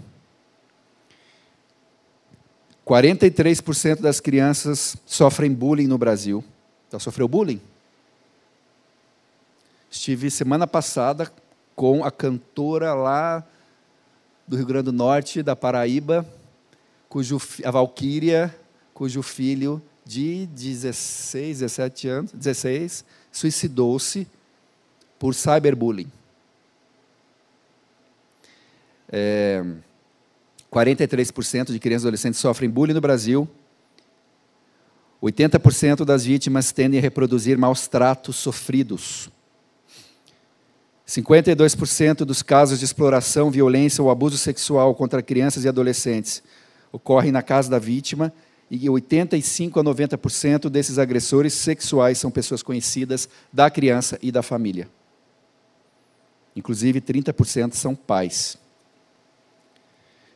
43% 2.86 4.00
das 4.00 4.20
crianças 4.20 4.96
sofrem 5.04 5.52
bullying 5.52 5.88
no 5.88 5.98
Brasil. 5.98 6.44
Já 6.90 6.98
sofreu 6.98 7.26
bullying? 7.26 7.60
Estive 9.90 10.30
semana 10.30 10.66
passada 10.66 11.32
com 11.74 12.04
a 12.04 12.10
cantora 12.10 12.94
lá 12.94 13.44
do 14.46 14.56
Rio 14.56 14.66
Grande 14.66 14.86
do 14.86 14.92
Norte, 14.92 15.42
da 15.42 15.56
Paraíba, 15.56 16.26
cujo, 17.08 17.40
a 17.64 17.70
Valquíria, 17.70 18.54
cujo 18.94 19.22
filho 19.22 19.82
de 20.04 20.46
16, 20.46 21.58
17 21.58 22.08
anos, 22.08 22.32
16, 22.32 23.04
suicidou-se 23.32 24.26
por 25.18 25.34
cyberbullying. 25.34 26.10
É, 29.08 29.64
43% 30.72 31.72
de 31.72 31.78
crianças 31.78 32.04
e 32.04 32.06
adolescentes 32.06 32.40
sofrem 32.40 32.68
bullying 32.68 32.94
no 32.94 33.00
Brasil. 33.00 33.48
80% 35.22 36.04
das 36.04 36.24
vítimas 36.24 36.70
tendem 36.72 36.98
a 36.98 37.02
reproduzir 37.02 37.56
maus 37.56 37.88
tratos 37.88 38.36
sofridos. 38.36 39.30
52% 41.06 42.24
dos 42.24 42.42
casos 42.42 42.80
de 42.80 42.84
exploração, 42.84 43.50
violência 43.50 44.02
ou 44.02 44.10
abuso 44.10 44.36
sexual 44.36 44.94
contra 44.94 45.22
crianças 45.22 45.64
e 45.64 45.68
adolescentes 45.68 46.42
ocorrem 46.90 47.30
na 47.30 47.42
casa 47.42 47.70
da 47.70 47.78
vítima 47.78 48.32
e 48.70 48.88
85 48.88 49.78
a 49.78 49.84
90% 49.84 50.68
desses 50.68 50.98
agressores 50.98 51.52
sexuais 51.52 52.18
são 52.18 52.30
pessoas 52.30 52.62
conhecidas 52.62 53.28
da 53.52 53.70
criança 53.70 54.18
e 54.20 54.32
da 54.32 54.42
família. 54.42 54.88
Inclusive, 56.56 57.00
30% 57.00 57.74
são 57.74 57.94
pais. 57.94 58.56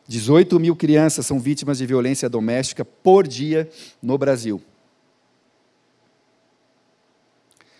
18 0.07 0.59
mil 0.59 0.75
crianças 0.75 1.25
são 1.25 1.39
vítimas 1.39 1.79
de 1.79 1.85
violência 1.85 2.29
doméstica 2.29 2.85
por 2.85 3.27
dia 3.27 3.69
no 4.01 4.17
Brasil. 4.17 4.61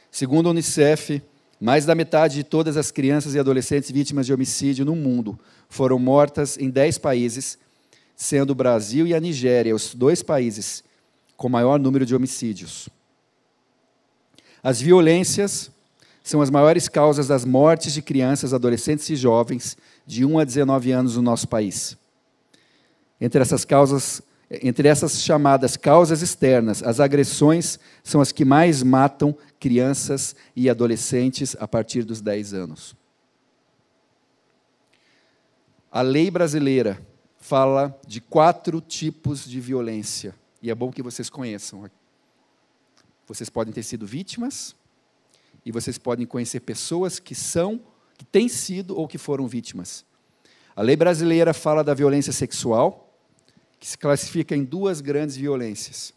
Segundo 0.09 0.47
a 0.47 0.51
Unicef, 0.51 1.21
mais 1.61 1.85
da 1.85 1.93
metade 1.93 2.33
de 2.33 2.43
todas 2.43 2.75
as 2.75 2.89
crianças 2.89 3.35
e 3.35 3.39
adolescentes 3.39 3.91
vítimas 3.91 4.25
de 4.25 4.33
homicídio 4.33 4.83
no 4.83 4.95
mundo 4.95 5.39
foram 5.69 5.99
mortas 5.99 6.57
em 6.57 6.71
10 6.71 6.97
países, 6.97 7.55
sendo 8.15 8.49
o 8.49 8.55
Brasil 8.55 9.05
e 9.05 9.13
a 9.13 9.19
Nigéria 9.19 9.75
os 9.75 9.93
dois 9.93 10.23
países 10.23 10.83
com 11.37 11.47
maior 11.47 11.79
número 11.79 12.03
de 12.03 12.15
homicídios. 12.15 12.89
As 14.63 14.81
violências 14.81 15.69
são 16.23 16.41
as 16.41 16.49
maiores 16.49 16.89
causas 16.89 17.27
das 17.27 17.45
mortes 17.45 17.93
de 17.93 18.01
crianças, 18.01 18.55
adolescentes 18.55 19.07
e 19.11 19.15
jovens 19.15 19.77
de 20.05 20.25
1 20.25 20.39
a 20.39 20.43
19 20.43 20.91
anos 20.91 21.15
no 21.15 21.21
nosso 21.21 21.47
país. 21.47 21.95
Entre 23.19 23.39
essas 23.39 23.63
causas, 23.63 24.19
entre 24.61 24.89
essas 24.89 25.21
chamadas 25.21 25.77
causas 25.77 26.21
externas, 26.21 26.83
as 26.83 26.99
agressões 26.99 27.79
são 28.03 28.19
as 28.19 28.33
que 28.33 28.43
mais 28.43 28.83
matam 28.83 29.35
crianças 29.59 30.35
e 30.53 30.69
adolescentes 30.69 31.55
a 31.57 31.67
partir 31.67 32.03
dos 32.03 32.19
10 32.19 32.53
anos. 32.53 32.95
A 35.89 36.01
lei 36.01 36.29
brasileira 36.29 37.01
fala 37.37 37.97
de 38.05 38.19
quatro 38.19 38.81
tipos 38.81 39.45
de 39.47 39.59
violência, 39.61 40.35
e 40.61 40.69
é 40.69 40.75
bom 40.75 40.91
que 40.91 41.01
vocês 41.01 41.29
conheçam. 41.29 41.89
Vocês 43.25 43.49
podem 43.49 43.73
ter 43.73 43.83
sido 43.83 44.05
vítimas, 44.05 44.75
e 45.65 45.71
vocês 45.71 45.97
podem 45.97 46.25
conhecer 46.25 46.59
pessoas 46.59 47.19
que 47.19 47.35
são, 47.35 47.79
que 48.17 48.25
têm 48.25 48.49
sido 48.49 48.97
ou 48.97 49.07
que 49.07 49.17
foram 49.17 49.47
vítimas. 49.47 50.05
A 50.75 50.81
lei 50.81 50.95
brasileira 50.95 51.53
fala 51.53 51.83
da 51.83 51.93
violência 51.93 52.33
sexual, 52.33 53.10
que 53.81 53.87
se 53.87 53.97
classifica 53.97 54.55
em 54.55 54.63
duas 54.63 55.01
grandes 55.01 55.35
violências: 55.35 56.13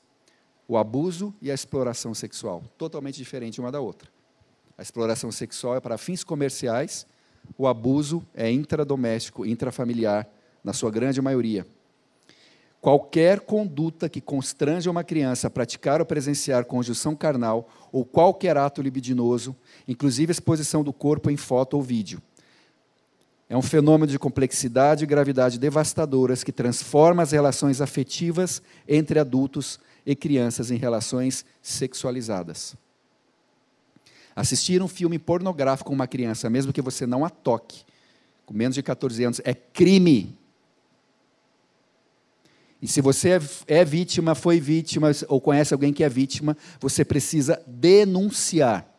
o 0.68 0.76
abuso 0.76 1.35
e 1.40 1.50
a 1.50 1.54
exploração 1.54 2.12
sexual, 2.12 2.62
totalmente 2.76 3.16
diferente 3.16 3.59
uma 3.59 3.73
da 3.73 3.80
outra. 3.80 4.09
A 4.76 4.83
exploração 4.83 5.33
sexual 5.33 5.75
é 5.75 5.80
para 5.80 5.97
fins 5.97 6.23
comerciais, 6.23 7.06
o 7.56 7.66
abuso 7.66 8.23
é 8.35 8.50
intradoméstico, 8.50 9.47
intrafamiliar, 9.47 10.28
na 10.62 10.75
sua 10.75 10.90
grande 10.90 11.23
maioria. 11.23 11.66
Qualquer 12.83 13.40
conduta 13.40 14.11
que 14.11 14.21
constrange 14.21 14.90
uma 14.90 15.02
criança 15.02 15.47
a 15.47 15.50
praticar 15.50 16.00
ou 16.00 16.06
presenciar 16.06 16.66
conjunção 16.66 17.16
carnal 17.16 17.66
ou 17.90 18.04
qualquer 18.04 18.59
ato 18.59 18.83
libidinoso, 18.83 19.56
inclusive 19.88 20.33
exposição 20.33 20.85
do 20.85 20.92
corpo 20.92 21.30
em 21.30 21.37
foto 21.37 21.78
ou 21.78 21.83
vídeo, 21.83 22.21
é 23.49 23.57
um 23.57 23.63
fenômeno 23.63 24.11
de 24.11 24.19
complexidade 24.19 25.05
e 25.05 25.07
gravidade 25.07 25.59
devastadoras 25.59 26.43
que 26.43 26.53
transforma 26.53 27.23
as 27.23 27.33
relações 27.33 27.81
afetivas 27.81 28.63
entre 28.89 29.19
adultos 29.19 29.79
e 30.07 30.17
crianças 30.17 30.71
em 30.71 30.77
relações 30.77 31.45
sexualizadas. 31.63 32.75
Assistir 34.35 34.83
um 34.83 34.89
filme 34.89 35.19
pornográfico 35.19 35.89
com 35.89 35.95
uma 35.95 36.09
criança, 36.09 36.51
mesmo 36.51 36.73
que 36.73 36.83
você 36.83 37.07
não 37.07 37.25
a 37.25 37.31
toque, 37.31 37.85
com 38.45 38.55
menos 38.55 38.75
de 38.75 38.83
14 38.83 39.23
anos, 39.25 39.41
é 39.45 39.55
crime. 39.55 40.37
E 42.83 42.89
se 42.89 43.01
você 43.01 43.31
é, 43.31 43.41
é 43.81 43.85
vítima, 43.85 44.35
foi 44.35 44.59
vítima, 44.59 45.11
ou 45.29 45.41
conhece 45.41 45.73
alguém 45.73 45.93
que 45.93 46.03
é 46.03 46.09
vítima, 46.09 46.57
você 46.81 47.05
precisa 47.05 47.63
denunciar. 47.67 48.94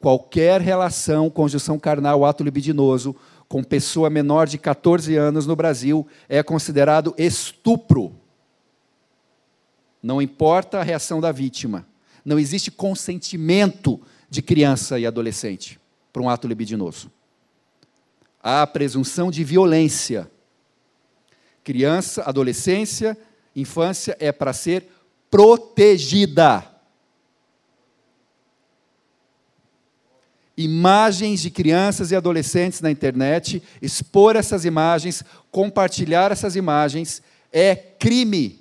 Qualquer 0.00 0.60
relação, 0.60 1.28
conjunção 1.28 1.78
carnal, 1.78 2.24
ato 2.24 2.44
libidinoso, 2.44 3.16
com 3.48 3.64
pessoa 3.64 4.08
menor 4.08 4.46
de 4.46 4.58
14 4.58 5.16
anos 5.16 5.46
no 5.46 5.56
Brasil 5.56 6.06
é 6.28 6.42
considerado 6.42 7.14
estupro. 7.18 8.14
Não 10.02 10.22
importa 10.22 10.78
a 10.78 10.82
reação 10.82 11.20
da 11.20 11.32
vítima. 11.32 11.86
Não 12.24 12.38
existe 12.38 12.70
consentimento 12.70 14.00
de 14.30 14.42
criança 14.42 14.98
e 14.98 15.06
adolescente 15.06 15.80
para 16.12 16.22
um 16.22 16.28
ato 16.28 16.46
libidinoso. 16.46 17.10
Há 18.40 18.66
presunção 18.66 19.30
de 19.30 19.42
violência. 19.42 20.30
Criança, 21.64 22.22
adolescência, 22.22 23.16
infância 23.56 24.16
é 24.20 24.30
para 24.30 24.52
ser 24.52 24.88
protegida. 25.30 26.77
Imagens 30.60 31.40
de 31.40 31.52
crianças 31.52 32.10
e 32.10 32.16
adolescentes 32.16 32.80
na 32.80 32.90
internet, 32.90 33.62
expor 33.80 34.34
essas 34.34 34.64
imagens, 34.64 35.22
compartilhar 35.52 36.32
essas 36.32 36.56
imagens 36.56 37.22
é 37.52 37.76
crime. 37.76 38.60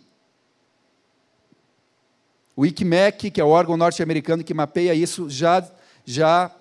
O 2.56 2.68
ICMEC, 2.68 3.32
que 3.32 3.42
é 3.42 3.44
o 3.44 3.50
órgão 3.50 3.76
norte-americano 3.76 4.44
que 4.44 4.54
mapeia 4.54 4.94
isso, 4.94 5.28
já, 5.28 5.68
já 6.06 6.56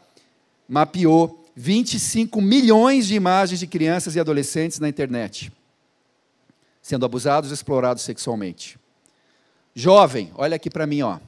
mapeou 0.67 1.47
25 1.55 2.41
milhões 2.41 3.07
de 3.07 3.15
imagens 3.15 3.61
de 3.61 3.67
crianças 3.67 4.17
e 4.17 4.21
adolescentes 4.21 4.81
na 4.81 4.89
internet, 4.89 5.53
sendo 6.81 7.05
abusados 7.05 7.51
e 7.51 7.55
explorados 7.55 8.03
sexualmente. 8.05 8.79
Jovem, 9.75 10.33
olha 10.35 10.57
aqui 10.57 10.71
para 10.71 10.87
mim, 10.87 11.03
ó. 11.03 11.17
Vou 11.17 11.21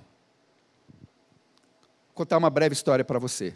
contar 2.15 2.39
uma 2.39 2.49
breve 2.49 2.73
história 2.73 3.05
para 3.05 3.19
você. 3.19 3.55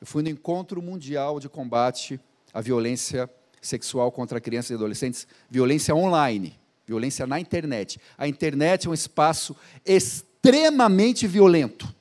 Eu 0.00 0.06
fui 0.06 0.22
no 0.22 0.28
encontro 0.28 0.80
mundial 0.80 1.38
de 1.38 1.48
combate 1.48 2.18
à 2.52 2.60
violência 2.60 3.28
sexual 3.60 4.10
contra 4.10 4.40
crianças 4.40 4.70
e 4.70 4.74
adolescentes, 4.74 5.26
violência 5.50 5.94
online 5.94 6.60
violência 6.90 7.24
na 7.24 7.38
internet. 7.38 8.00
A 8.18 8.26
internet 8.26 8.88
é 8.88 8.90
um 8.90 8.94
espaço 8.94 9.54
extremamente 9.86 11.24
violento. 11.24 11.94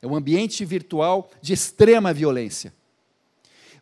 É 0.00 0.06
um 0.06 0.16
ambiente 0.16 0.64
virtual 0.64 1.30
de 1.42 1.52
extrema 1.52 2.10
violência. 2.14 2.72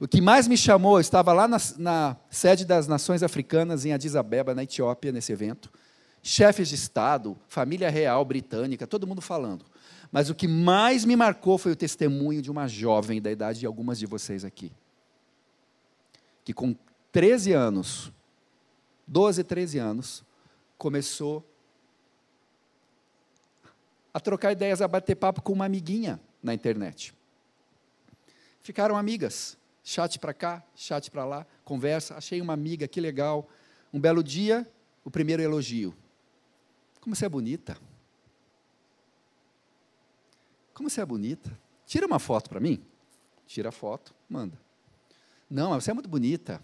O 0.00 0.08
que 0.08 0.20
mais 0.20 0.48
me 0.48 0.56
chamou, 0.56 0.96
eu 0.96 1.00
estava 1.00 1.32
lá 1.32 1.46
na, 1.46 1.58
na 1.76 2.16
sede 2.28 2.64
das 2.64 2.88
Nações 2.88 3.22
Africanas, 3.22 3.84
em 3.84 3.92
Addis 3.92 4.16
Abeba, 4.16 4.52
na 4.52 4.64
Etiópia, 4.64 5.12
nesse 5.12 5.32
evento. 5.32 5.70
Chefes 6.20 6.68
de 6.68 6.74
Estado, 6.74 7.38
família 7.46 7.90
real 7.90 8.24
britânica, 8.24 8.84
todo 8.84 9.06
mundo 9.06 9.20
falando. 9.20 9.64
Mas 10.10 10.30
o 10.30 10.34
que 10.34 10.48
mais 10.48 11.04
me 11.04 11.16
marcou 11.16 11.58
foi 11.58 11.72
o 11.72 11.76
testemunho 11.76 12.40
de 12.40 12.50
uma 12.50 12.66
jovem 12.66 13.20
da 13.20 13.30
idade 13.30 13.60
de 13.60 13.66
algumas 13.66 13.98
de 13.98 14.06
vocês 14.06 14.44
aqui. 14.44 14.72
Que 16.44 16.54
com 16.54 16.74
13 17.12 17.52
anos 17.52 18.12
12, 19.08 19.42
13 19.42 19.78
anos, 19.78 20.24
começou 20.76 21.42
a 24.12 24.20
trocar 24.20 24.52
ideias, 24.52 24.82
a 24.82 24.86
bater 24.86 25.16
papo 25.16 25.40
com 25.40 25.52
uma 25.52 25.64
amiguinha 25.64 26.20
na 26.42 26.52
internet. 26.52 27.14
Ficaram 28.60 28.96
amigas, 28.96 29.56
chat 29.82 30.18
para 30.18 30.34
cá, 30.34 30.62
chat 30.76 31.10
para 31.10 31.24
lá, 31.24 31.46
conversa, 31.64 32.16
achei 32.16 32.40
uma 32.40 32.52
amiga, 32.52 32.86
que 32.86 33.00
legal. 33.00 33.48
Um 33.92 33.98
belo 33.98 34.22
dia, 34.22 34.70
o 35.02 35.10
primeiro 35.10 35.42
elogio. 35.42 35.94
Como 37.00 37.16
você 37.16 37.24
é 37.24 37.28
bonita. 37.28 37.78
Como 40.78 40.88
você 40.88 41.00
é 41.00 41.04
bonita. 41.04 41.58
Tira 41.84 42.06
uma 42.06 42.20
foto 42.20 42.48
para 42.48 42.60
mim. 42.60 42.80
Tira 43.48 43.70
a 43.70 43.72
foto, 43.72 44.14
manda. 44.30 44.56
Não, 45.50 45.74
você 45.74 45.90
é 45.90 45.94
muito 45.94 46.08
bonita. 46.08 46.62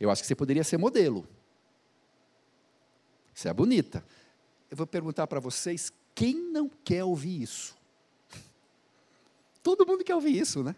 Eu 0.00 0.10
acho 0.10 0.22
que 0.22 0.26
você 0.26 0.34
poderia 0.34 0.64
ser 0.64 0.76
modelo. 0.76 1.24
Você 3.32 3.48
é 3.48 3.54
bonita. 3.54 4.04
Eu 4.68 4.76
vou 4.76 4.88
perguntar 4.88 5.28
para 5.28 5.38
vocês: 5.38 5.92
quem 6.16 6.34
não 6.50 6.68
quer 6.82 7.04
ouvir 7.04 7.40
isso? 7.40 7.76
Todo 9.62 9.86
mundo 9.86 10.02
quer 10.02 10.16
ouvir 10.16 10.36
isso, 10.36 10.64
né? 10.64 10.74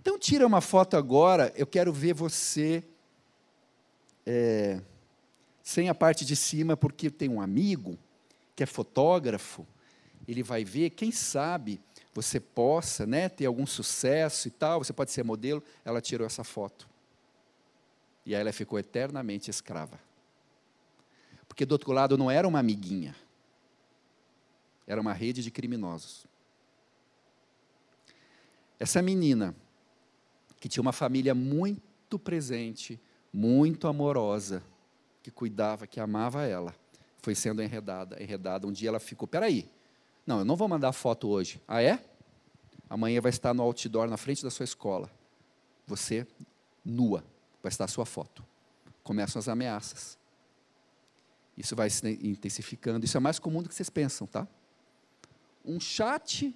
Então, 0.00 0.18
tira 0.18 0.44
uma 0.44 0.60
foto 0.60 0.96
agora, 0.96 1.52
eu 1.54 1.68
quero 1.68 1.92
ver 1.92 2.14
você 2.14 2.82
é, 4.26 4.80
sem 5.62 5.88
a 5.88 5.94
parte 5.94 6.24
de 6.24 6.34
cima, 6.34 6.76
porque 6.76 7.10
tem 7.10 7.28
um 7.28 7.40
amigo 7.40 7.96
que 8.56 8.64
é 8.64 8.66
fotógrafo, 8.66 9.64
ele 10.26 10.42
vai 10.42 10.64
ver, 10.64 10.90
quem 10.90 11.12
sabe 11.12 11.80
você 12.14 12.40
possa 12.40 13.06
né, 13.06 13.28
ter 13.28 13.46
algum 13.46 13.66
sucesso 13.66 14.48
e 14.48 14.50
tal, 14.50 14.82
você 14.82 14.92
pode 14.92 15.10
ser 15.10 15.22
modelo. 15.22 15.62
Ela 15.84 16.00
tirou 16.00 16.26
essa 16.26 16.42
foto. 16.42 16.88
E 18.24 18.34
aí 18.34 18.40
ela 18.40 18.52
ficou 18.52 18.78
eternamente 18.78 19.50
escrava. 19.50 20.00
Porque 21.46 21.64
do 21.64 21.72
outro 21.72 21.92
lado 21.92 22.18
não 22.18 22.30
era 22.30 22.46
uma 22.46 22.58
amiguinha, 22.58 23.14
era 24.86 25.00
uma 25.00 25.12
rede 25.12 25.42
de 25.42 25.50
criminosos. 25.50 26.26
Essa 28.78 29.00
menina, 29.00 29.54
que 30.60 30.68
tinha 30.68 30.82
uma 30.82 30.92
família 30.92 31.34
muito 31.34 32.18
presente, 32.18 33.00
muito 33.32 33.88
amorosa, 33.88 34.62
que 35.22 35.30
cuidava, 35.30 35.86
que 35.86 35.98
amava 35.98 36.44
ela, 36.44 36.74
foi 37.22 37.34
sendo 37.34 37.62
enredada, 37.62 38.22
enredada. 38.22 38.66
Um 38.66 38.72
dia 38.72 38.88
ela 38.88 39.00
ficou, 39.00 39.26
peraí, 39.26 39.68
não, 40.26 40.40
eu 40.40 40.44
não 40.44 40.56
vou 40.56 40.66
mandar 40.66 40.92
foto 40.92 41.28
hoje. 41.28 41.62
Ah, 41.68 41.80
é? 41.80 42.04
Amanhã 42.90 43.20
vai 43.20 43.30
estar 43.30 43.54
no 43.54 43.62
outdoor 43.62 44.08
na 44.08 44.16
frente 44.16 44.42
da 44.42 44.50
sua 44.50 44.64
escola. 44.64 45.08
Você, 45.86 46.26
nua, 46.84 47.24
vai 47.62 47.70
estar 47.70 47.84
a 47.84 47.88
sua 47.88 48.04
foto. 48.04 48.44
Começam 49.04 49.38
as 49.38 49.48
ameaças. 49.48 50.18
Isso 51.56 51.76
vai 51.76 51.88
se 51.88 52.06
intensificando. 52.22 53.04
Isso 53.04 53.16
é 53.16 53.20
mais 53.20 53.38
comum 53.38 53.62
do 53.62 53.68
que 53.68 53.74
vocês 53.74 53.88
pensam, 53.88 54.26
tá? 54.26 54.48
Um 55.64 55.78
chat 55.78 56.54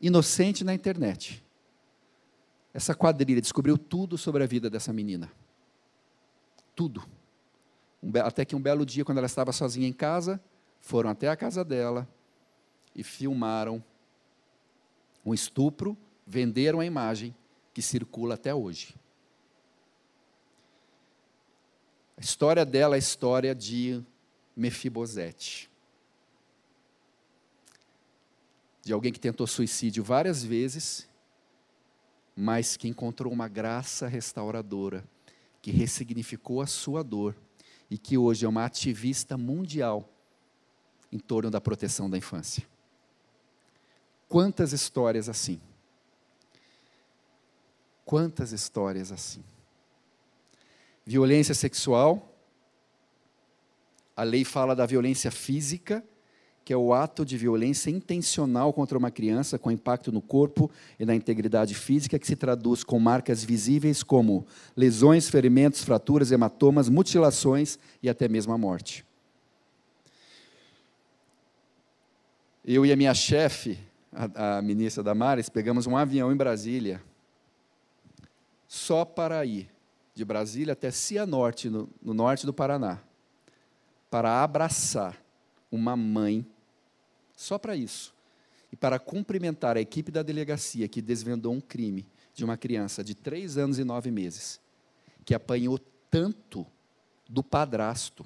inocente 0.00 0.64
na 0.64 0.74
internet. 0.74 1.44
Essa 2.74 2.94
quadrilha 2.94 3.40
descobriu 3.40 3.78
tudo 3.78 4.18
sobre 4.18 4.42
a 4.42 4.46
vida 4.46 4.68
dessa 4.68 4.92
menina. 4.92 5.30
Tudo. 6.74 7.04
Um 8.02 8.10
até 8.24 8.44
que 8.44 8.56
um 8.56 8.60
belo 8.60 8.84
dia, 8.84 9.04
quando 9.04 9.18
ela 9.18 9.26
estava 9.26 9.52
sozinha 9.52 9.86
em 9.86 9.92
casa, 9.92 10.40
foram 10.80 11.10
até 11.10 11.28
a 11.28 11.36
casa 11.36 11.64
dela 11.64 12.08
e 12.94 13.02
filmaram 13.02 13.82
um 15.24 15.34
estupro, 15.34 15.96
venderam 16.26 16.80
a 16.80 16.86
imagem 16.86 17.34
que 17.72 17.82
circula 17.82 18.34
até 18.34 18.54
hoje. 18.54 18.94
A 22.16 22.20
história 22.20 22.64
dela 22.64 22.94
é 22.94 22.96
a 22.96 22.98
história 22.98 23.54
de 23.54 24.04
Mefibosete. 24.54 25.70
De 28.82 28.92
alguém 28.92 29.12
que 29.12 29.20
tentou 29.20 29.46
suicídio 29.46 30.02
várias 30.02 30.42
vezes, 30.42 31.08
mas 32.36 32.76
que 32.76 32.88
encontrou 32.88 33.32
uma 33.32 33.48
graça 33.48 34.06
restauradora, 34.06 35.04
que 35.62 35.70
ressignificou 35.70 36.60
a 36.60 36.66
sua 36.66 37.02
dor 37.02 37.36
e 37.90 37.98
que 37.98 38.16
hoje 38.16 38.44
é 38.44 38.48
uma 38.48 38.64
ativista 38.64 39.36
mundial 39.36 40.08
em 41.12 41.18
torno 41.18 41.50
da 41.50 41.60
proteção 41.60 42.08
da 42.08 42.16
infância. 42.16 42.66
Quantas 44.30 44.72
histórias 44.72 45.28
assim? 45.28 45.60
Quantas 48.04 48.52
histórias 48.52 49.10
assim? 49.10 49.42
Violência 51.04 51.52
sexual. 51.52 52.32
A 54.16 54.22
lei 54.22 54.44
fala 54.44 54.76
da 54.76 54.86
violência 54.86 55.32
física, 55.32 56.04
que 56.64 56.72
é 56.72 56.76
o 56.76 56.94
ato 56.94 57.24
de 57.24 57.36
violência 57.36 57.90
intencional 57.90 58.72
contra 58.72 58.96
uma 58.96 59.10
criança 59.10 59.58
com 59.58 59.68
impacto 59.68 60.12
no 60.12 60.22
corpo 60.22 60.70
e 60.96 61.04
na 61.04 61.16
integridade 61.16 61.74
física, 61.74 62.16
que 62.16 62.26
se 62.28 62.36
traduz 62.36 62.84
com 62.84 63.00
marcas 63.00 63.42
visíveis 63.42 64.04
como 64.04 64.46
lesões, 64.76 65.28
ferimentos, 65.28 65.82
fraturas, 65.82 66.30
hematomas, 66.30 66.88
mutilações 66.88 67.80
e 68.00 68.08
até 68.08 68.28
mesmo 68.28 68.52
a 68.52 68.58
morte. 68.58 69.04
Eu 72.64 72.86
e 72.86 72.92
a 72.92 72.96
minha 72.96 73.12
chefe, 73.12 73.89
a, 74.12 74.58
a 74.58 74.62
ministra 74.62 75.02
Damares, 75.02 75.48
pegamos 75.48 75.86
um 75.86 75.96
avião 75.96 76.32
em 76.32 76.36
Brasília, 76.36 77.02
só 78.66 79.04
para 79.04 79.44
ir 79.44 79.70
de 80.14 80.24
Brasília 80.24 80.72
até 80.72 80.90
Cianorte, 80.90 81.70
no, 81.70 81.88
no 82.02 82.12
norte 82.12 82.44
do 82.44 82.52
Paraná, 82.52 83.00
para 84.10 84.42
abraçar 84.42 85.16
uma 85.70 85.96
mãe 85.96 86.44
só 87.36 87.58
para 87.58 87.76
isso. 87.76 88.14
E 88.72 88.76
para 88.76 88.98
cumprimentar 88.98 89.76
a 89.76 89.80
equipe 89.80 90.12
da 90.12 90.22
delegacia 90.22 90.86
que 90.86 91.02
desvendou 91.02 91.52
um 91.52 91.60
crime 91.60 92.06
de 92.34 92.44
uma 92.44 92.56
criança 92.56 93.02
de 93.02 93.14
três 93.14 93.56
anos 93.56 93.78
e 93.78 93.84
nove 93.84 94.10
meses, 94.10 94.60
que 95.24 95.34
apanhou 95.34 95.78
tanto 96.10 96.66
do 97.28 97.42
padrasto, 97.42 98.24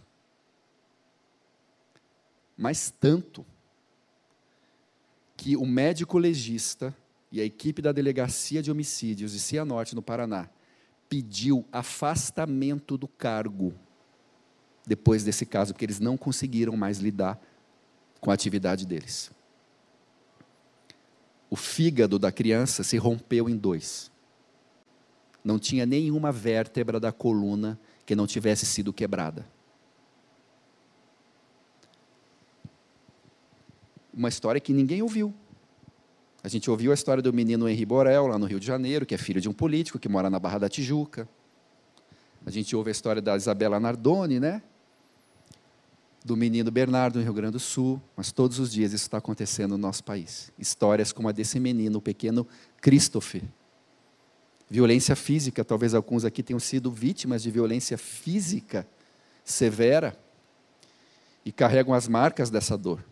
mas 2.57 2.91
tanto, 2.91 3.45
que 5.37 5.57
o 5.57 5.67
médico 5.67 6.19
legista 6.19 6.97
e 7.31 7.41
a 7.41 7.45
equipe 7.45 7.83
da 7.83 7.93
delegacia 7.93 8.63
de 8.63 8.71
homicídios 8.71 9.33
de 9.33 9.41
Cianorte, 9.41 9.95
no 9.95 10.03
Paraná, 10.03 10.49
pediu 11.09 11.65
afastamento 11.73 12.97
do 12.97 13.09
cargo 13.09 13.75
depois 14.87 15.25
desse 15.25 15.47
caso, 15.47 15.73
porque 15.73 15.85
eles 15.85 16.01
não 16.01 16.17
conseguiram 16.17 16.77
mais 16.77 16.99
lidar 16.99 17.41
com 18.21 18.31
a 18.31 18.35
atividade 18.35 18.87
deles. 18.87 19.31
O 21.49 21.57
fígado 21.57 22.19
da 22.19 22.31
criança 22.31 22.83
se 22.83 22.97
rompeu 22.97 23.49
em 23.49 23.57
dois. 23.57 24.11
Não 25.43 25.59
tinha 25.59 25.87
nenhuma 25.87 26.33
vértebra 26.33 26.99
da 26.99 27.13
coluna 27.13 27.79
que 28.05 28.15
não 28.15 28.27
tivesse 28.27 28.67
sido 28.67 28.93
quebrada. 28.93 29.47
Uma 34.17 34.29
história 34.29 34.61
que 34.61 34.73
ninguém 34.73 35.03
ouviu. 35.03 35.35
A 36.43 36.49
gente 36.49 36.71
ouviu 36.71 36.91
a 36.91 36.95
história 36.95 37.23
do 37.23 37.33
menino 37.33 37.69
Henri 37.69 37.85
Borel, 37.85 38.27
lá 38.27 38.39
no 38.39 38.47
Rio 38.47 38.61
de 38.61 38.67
Janeiro, 38.67 39.07
que 39.07 39.15
é 39.15 39.19
filho 39.19 39.41
de 39.41 39.49
um 39.49 39.53
político 39.53 39.99
que 39.99 40.09
mora 40.09 40.29
na 40.29 40.39
Barra 40.39 40.59
da 40.59 40.69
Tijuca. 40.69 41.29
A 42.45 42.51
gente 42.51 42.77
ouve 42.77 42.91
a 42.91 42.93
história 42.93 43.23
da 43.23 43.37
Isabela 43.37 43.81
Nardoni, 43.81 44.39
né? 44.39 44.63
do 46.25 46.37
menino 46.37 46.71
Bernardo, 46.71 47.19
no 47.19 47.23
Rio 47.23 47.35
Grande 47.35 47.53
do 47.53 47.61
Sul, 47.61 48.01
mas 48.17 48.33
todos 48.33 48.59
os 48.59 48.73
dias 48.73 48.95
isso 48.95 49.05
está 49.05 49.19
acontecendo 49.19 49.73
no 49.73 49.79
nosso 49.79 50.03
país. 50.03 50.51
Histórias 50.59 51.13
como 51.13 51.29
a 51.29 51.33
desse 51.33 51.61
menino, 51.61 51.99
o 51.99 52.03
pequeno 52.03 52.49
Christopher. 52.81 53.43
Violência 54.71 55.15
física, 55.15 55.63
talvez 55.63 55.93
alguns 55.93 56.25
aqui 56.25 56.43
tenham 56.43 56.59
sido 56.59 56.91
vítimas 56.91 57.43
de 57.43 57.51
violência 57.51 57.99
física 57.99 58.89
severa 59.45 60.19
e 61.45 61.53
carregam 61.53 61.93
as 61.93 62.09
marcas 62.09 62.49
dessa 62.49 62.79
dor. 62.79 63.05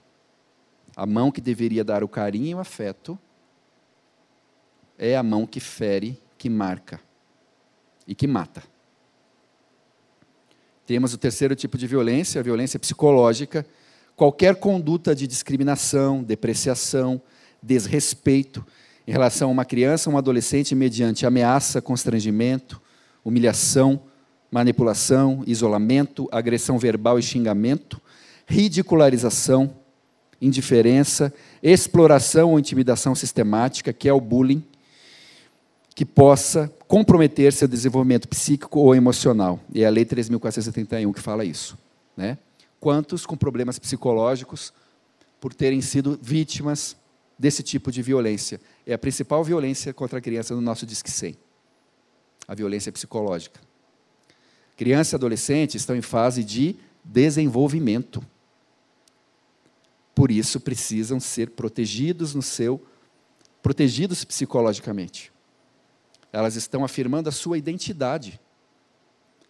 A 0.96 1.06
mão 1.06 1.30
que 1.30 1.40
deveria 1.40 1.82
dar 1.82 2.04
o 2.04 2.08
carinho 2.08 2.46
e 2.46 2.54
o 2.54 2.58
afeto 2.58 3.18
é 4.98 5.16
a 5.16 5.22
mão 5.22 5.46
que 5.46 5.60
fere, 5.60 6.20
que 6.36 6.50
marca 6.50 7.00
e 8.06 8.14
que 8.14 8.26
mata. 8.26 8.62
Temos 10.86 11.14
o 11.14 11.18
terceiro 11.18 11.54
tipo 11.54 11.78
de 11.78 11.86
violência, 11.86 12.40
a 12.40 12.44
violência 12.44 12.78
psicológica. 12.78 13.64
Qualquer 14.14 14.56
conduta 14.56 15.14
de 15.14 15.26
discriminação, 15.26 16.22
depreciação, 16.22 17.20
desrespeito 17.62 18.64
em 19.06 19.12
relação 19.12 19.48
a 19.48 19.52
uma 19.52 19.64
criança 19.64 20.10
ou 20.10 20.14
um 20.14 20.18
adolescente 20.18 20.74
mediante 20.74 21.24
ameaça, 21.24 21.80
constrangimento, 21.80 22.80
humilhação, 23.24 24.02
manipulação, 24.50 25.42
isolamento, 25.46 26.28
agressão 26.30 26.78
verbal 26.78 27.18
e 27.18 27.22
xingamento, 27.22 28.00
ridicularização, 28.46 29.74
indiferença, 30.42 31.32
exploração 31.62 32.50
ou 32.50 32.58
intimidação 32.58 33.14
sistemática, 33.14 33.92
que 33.92 34.08
é 34.08 34.12
o 34.12 34.20
bullying, 34.20 34.62
que 35.94 36.04
possa 36.04 36.72
comprometer 36.88 37.52
seu 37.52 37.68
desenvolvimento 37.68 38.26
psíquico 38.28 38.80
ou 38.80 38.94
emocional. 38.94 39.60
E 39.72 39.82
é 39.82 39.86
a 39.86 39.90
Lei 39.90 40.04
3.431 40.04 41.14
que 41.14 41.20
fala 41.20 41.44
isso. 41.44 41.78
Né? 42.16 42.36
Quantos 42.80 43.24
com 43.24 43.36
problemas 43.36 43.78
psicológicos 43.78 44.72
por 45.40 45.54
terem 45.54 45.80
sido 45.80 46.18
vítimas 46.20 46.96
desse 47.38 47.62
tipo 47.62 47.92
de 47.92 48.02
violência? 48.02 48.60
É 48.86 48.92
a 48.92 48.98
principal 48.98 49.44
violência 49.44 49.92
contra 49.92 50.18
a 50.18 50.22
criança 50.22 50.54
no 50.54 50.60
nosso 50.60 50.84
Disque 50.84 51.10
100. 51.10 51.36
A 52.48 52.54
violência 52.54 52.90
psicológica. 52.90 53.60
Criança 54.76 55.14
e 55.14 55.16
adolescente 55.16 55.76
estão 55.76 55.94
em 55.94 56.02
fase 56.02 56.42
de 56.42 56.74
desenvolvimento. 57.04 58.24
Por 60.22 60.30
isso 60.30 60.60
precisam 60.60 61.18
ser 61.18 61.50
protegidos 61.50 62.32
no 62.32 62.42
seu 62.42 62.80
protegidos 63.60 64.24
psicologicamente 64.24 65.32
elas 66.32 66.54
estão 66.54 66.84
afirmando 66.84 67.28
a 67.28 67.32
sua 67.32 67.58
identidade. 67.58 68.40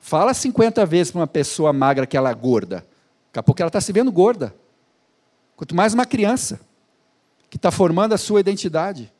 Fala 0.01 0.33
50 0.33 0.87
vezes 0.87 1.11
para 1.11 1.21
uma 1.21 1.27
pessoa 1.27 1.75
magra 1.75 2.07
que 2.07 2.17
ela 2.17 2.31
é 2.31 2.35
gorda. 2.35 2.87
Daqui 3.27 3.39
a 3.39 3.43
pouco 3.43 3.61
ela 3.61 3.69
está 3.69 3.83
se 3.83 3.93
vendo 3.93 4.11
gorda. 4.11 4.55
Quanto 5.57 5.75
mais 5.75 5.93
uma 5.93 6.07
criança 6.07 6.59
que 7.51 7.59
está 7.59 7.71
formando 7.71 8.15
a 8.15 8.19
sua 8.19 8.41
identidade. 8.41 9.13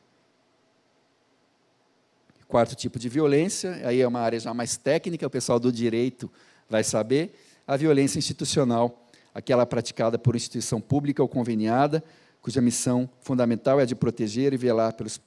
Quarto 2.47 2.73
tipo 2.73 2.97
de 2.97 3.07
violência, 3.09 3.79
aí 3.85 4.01
é 4.01 4.07
uma 4.07 4.21
área 4.21 4.39
já 4.39 4.55
mais 4.55 4.75
técnica, 4.75 5.27
o 5.27 5.29
pessoal 5.29 5.59
do 5.59 5.71
direito 5.71 6.31
vai 6.67 6.83
saber, 6.83 7.39
a 7.67 7.77
violência 7.77 8.17
institucional, 8.17 9.02
aquela 9.33 9.65
praticada 9.65 10.17
por 10.17 10.35
instituição 10.35 10.79
pública 10.79 11.21
ou 11.21 11.27
conveniada, 11.27 12.03
cuja 12.41 12.61
missão 12.61 13.09
fundamental 13.21 13.79
é 13.79 13.83
a 13.83 13.85
de 13.85 13.95
proteger 13.95 14.53
e 14.53 14.57
velar 14.57 14.93
pelos 14.93 15.19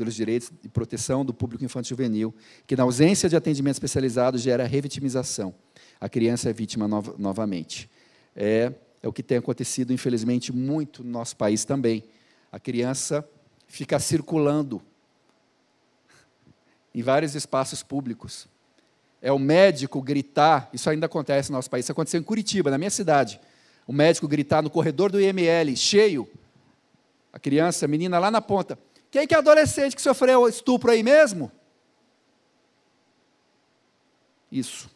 pelos 0.00 0.14
direitos 0.14 0.50
e 0.64 0.68
proteção 0.68 1.22
do 1.22 1.34
público 1.34 1.62
infantil 1.62 1.94
juvenil, 1.94 2.34
que 2.66 2.74
na 2.74 2.84
ausência 2.84 3.28
de 3.28 3.36
atendimento 3.36 3.74
especializado 3.74 4.38
gera 4.38 4.66
revitimização. 4.66 5.54
A 6.00 6.08
criança 6.08 6.48
é 6.48 6.54
vítima 6.54 6.88
no 6.88 7.02
novamente. 7.18 7.90
É, 8.34 8.72
é 9.02 9.06
o 9.06 9.12
que 9.12 9.22
tem 9.22 9.36
acontecido, 9.36 9.92
infelizmente, 9.92 10.54
muito 10.54 11.04
no 11.04 11.10
nosso 11.10 11.36
país 11.36 11.66
também. 11.66 12.02
A 12.50 12.58
criança 12.58 13.28
fica 13.68 13.98
circulando 14.00 14.80
em 16.94 17.02
vários 17.02 17.34
espaços 17.34 17.82
públicos. 17.82 18.48
É 19.20 19.30
o 19.30 19.38
médico 19.38 20.00
gritar, 20.00 20.70
isso 20.72 20.88
ainda 20.88 21.04
acontece 21.04 21.50
no 21.50 21.58
nosso 21.58 21.68
país, 21.68 21.84
isso 21.84 21.92
aconteceu 21.92 22.18
em 22.18 22.24
Curitiba, 22.24 22.70
na 22.70 22.78
minha 22.78 22.88
cidade. 22.88 23.38
O 23.90 23.92
médico 23.92 24.28
gritar 24.28 24.62
no 24.62 24.70
corredor 24.70 25.10
do 25.10 25.20
IML, 25.20 25.76
cheio, 25.76 26.30
a 27.32 27.40
criança, 27.40 27.86
a 27.86 27.88
menina 27.88 28.20
lá 28.20 28.30
na 28.30 28.40
ponta, 28.40 28.78
quem 29.10 29.26
que 29.26 29.34
é 29.34 29.38
adolescente 29.38 29.96
que 29.96 30.00
sofreu 30.00 30.46
estupro 30.46 30.92
aí 30.92 31.02
mesmo? 31.02 31.50
Isso. 34.48 34.88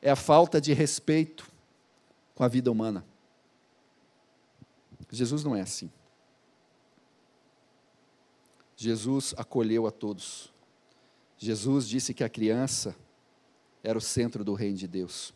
É 0.00 0.12
a 0.12 0.14
falta 0.14 0.60
de 0.60 0.72
respeito 0.72 1.50
com 2.32 2.44
a 2.44 2.48
vida 2.48 2.70
humana. 2.70 3.04
Jesus 5.10 5.42
não 5.42 5.56
é 5.56 5.62
assim. 5.62 5.90
Jesus 8.76 9.34
acolheu 9.36 9.88
a 9.88 9.90
todos. 9.90 10.54
Jesus 11.36 11.88
disse 11.88 12.14
que 12.14 12.22
a 12.22 12.28
criança 12.28 12.94
era 13.82 13.98
o 13.98 14.00
centro 14.00 14.44
do 14.44 14.54
reino 14.54 14.76
de 14.76 14.86
Deus. 14.86 15.34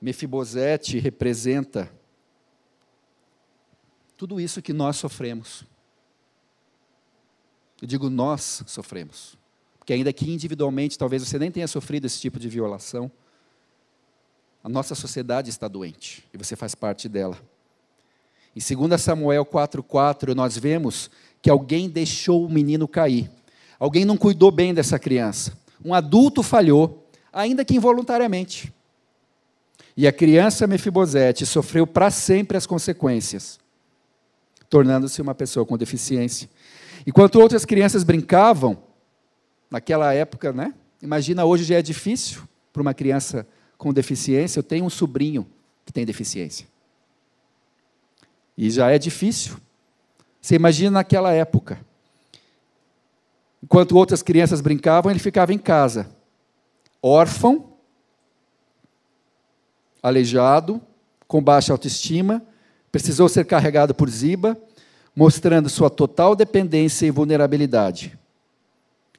Mefibosete 0.00 0.98
representa 0.98 1.90
tudo 4.16 4.40
isso 4.40 4.62
que 4.62 4.72
nós 4.72 4.96
sofremos. 4.96 5.64
Eu 7.80 7.88
digo 7.88 8.10
nós 8.10 8.62
sofremos. 8.66 9.38
Porque 9.78 9.92
ainda 9.92 10.12
que 10.12 10.30
individualmente 10.30 10.98
talvez 10.98 11.26
você 11.26 11.38
nem 11.38 11.50
tenha 11.50 11.66
sofrido 11.66 12.06
esse 12.06 12.20
tipo 12.20 12.38
de 12.38 12.48
violação, 12.48 13.10
a 14.62 14.68
nossa 14.68 14.94
sociedade 14.94 15.48
está 15.48 15.66
doente 15.66 16.24
e 16.32 16.38
você 16.38 16.54
faz 16.54 16.74
parte 16.74 17.08
dela. 17.08 17.38
Em 18.54 18.60
2 18.60 19.00
Samuel 19.00 19.46
4,4, 19.46 20.34
nós 20.34 20.56
vemos 20.58 21.10
que 21.40 21.48
alguém 21.48 21.88
deixou 21.88 22.44
o 22.44 22.50
menino 22.50 22.86
cair. 22.86 23.30
Alguém 23.78 24.04
não 24.04 24.16
cuidou 24.16 24.50
bem 24.50 24.74
dessa 24.74 24.98
criança. 24.98 25.56
Um 25.82 25.94
adulto 25.94 26.42
falhou, 26.42 27.08
ainda 27.32 27.64
que 27.64 27.74
involuntariamente. 27.74 28.72
E 30.00 30.06
a 30.06 30.12
criança 30.12 30.66
Mefibosete 30.66 31.44
sofreu 31.44 31.86
para 31.86 32.10
sempre 32.10 32.56
as 32.56 32.64
consequências. 32.64 33.60
tornando-se 34.70 35.20
uma 35.20 35.34
pessoa 35.34 35.66
com 35.66 35.76
deficiência. 35.76 36.48
Enquanto 37.06 37.38
outras 37.38 37.66
crianças 37.66 38.02
brincavam, 38.02 38.82
naquela 39.70 40.14
época, 40.14 40.54
né? 40.54 40.72
Imagina 41.02 41.44
hoje 41.44 41.64
já 41.64 41.74
é 41.74 41.82
difícil 41.82 42.48
para 42.72 42.80
uma 42.80 42.94
criança 42.94 43.46
com 43.76 43.92
deficiência. 43.92 44.60
Eu 44.60 44.62
tenho 44.62 44.86
um 44.86 44.90
sobrinho 44.90 45.46
que 45.84 45.92
tem 45.92 46.06
deficiência. 46.06 46.66
E 48.56 48.70
já 48.70 48.90
é 48.90 48.98
difícil. 48.98 49.58
Você 50.40 50.54
imagina 50.54 50.92
naquela 50.92 51.30
época. 51.30 51.78
Enquanto 53.62 53.98
outras 53.98 54.22
crianças 54.22 54.62
brincavam, 54.62 55.10
ele 55.10 55.20
ficava 55.20 55.52
em 55.52 55.58
casa, 55.58 56.08
órfão, 57.02 57.69
aleijado, 60.02 60.80
com 61.26 61.42
baixa 61.42 61.72
autoestima, 61.72 62.42
precisou 62.90 63.28
ser 63.28 63.44
carregado 63.44 63.94
por 63.94 64.08
Ziba, 64.08 64.56
mostrando 65.14 65.68
sua 65.68 65.90
total 65.90 66.34
dependência 66.34 67.06
e 67.06 67.10
vulnerabilidade. 67.10 68.18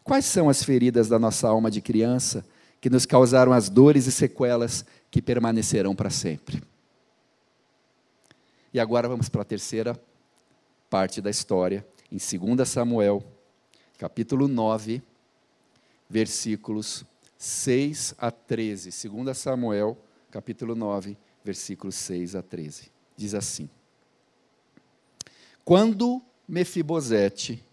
Quais 0.04 0.26
são 0.26 0.50
as 0.50 0.63
feridas 0.63 1.08
da 1.08 1.20
nossa 1.20 1.48
alma 1.48 1.70
de 1.70 1.82
criança 1.82 2.44
que 2.80 2.89
nos 2.89 3.06
causaram 3.06 3.54
as 3.54 3.70
dores 3.70 4.08
e 4.08 4.12
sequelas 4.12 4.84
que 5.10 5.22
permanecerão 5.22 5.96
para 5.96 6.10
sempre? 6.10 6.62
E 8.74 8.80
agora 8.80 9.08
vamos 9.08 9.30
para 9.30 9.41
a 9.41 9.46
terceira 9.46 10.00
parte 10.89 11.22
da 11.22 11.30
história, 11.30 11.86
em 12.12 12.17
2 12.17 12.67
Samuel, 12.67 13.24
capítulo 13.98 14.48
9, 14.48 15.02
versículos 16.10 17.06
6 17.38 18.15
a 18.17 18.32
13. 18.32 19.08
2 19.08 19.38
Samuel, 19.38 19.98
capítulo 20.32 20.74
9, 20.74 21.17
versículos 21.44 21.96
6 21.96 22.36
a 22.36 22.41
13. 22.41 22.89
Diz 23.17 23.36
assim: 23.36 23.70
Quando 25.63 26.22
Mefibosete, 26.48 27.63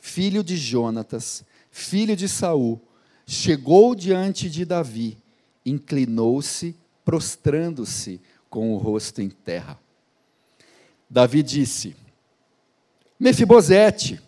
filho 0.00 0.42
de 0.42 0.56
Jonatas, 0.56 1.44
filho 1.70 2.16
de 2.16 2.28
Saul, 2.28 2.80
chegou 3.26 3.94
diante 3.94 4.48
de 4.48 4.64
Davi, 4.64 5.18
inclinou-se, 5.64 6.74
prostrando-se 7.04 8.20
com 8.48 8.72
o 8.74 8.78
rosto 8.78 9.20
em 9.20 9.28
terra. 9.28 9.78
Davi 11.08 11.42
disse: 11.42 11.94
Mefibosete. 13.20 14.20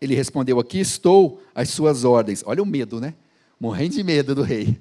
Ele 0.00 0.14
respondeu: 0.14 0.58
Aqui 0.58 0.78
estou, 0.78 1.42
às 1.54 1.68
suas 1.70 2.04
ordens. 2.04 2.42
Olha 2.46 2.62
o 2.62 2.66
medo, 2.66 3.00
né? 3.00 3.14
Morrendo 3.58 3.94
de 3.94 4.02
medo 4.02 4.34
do 4.34 4.42
rei. 4.42 4.80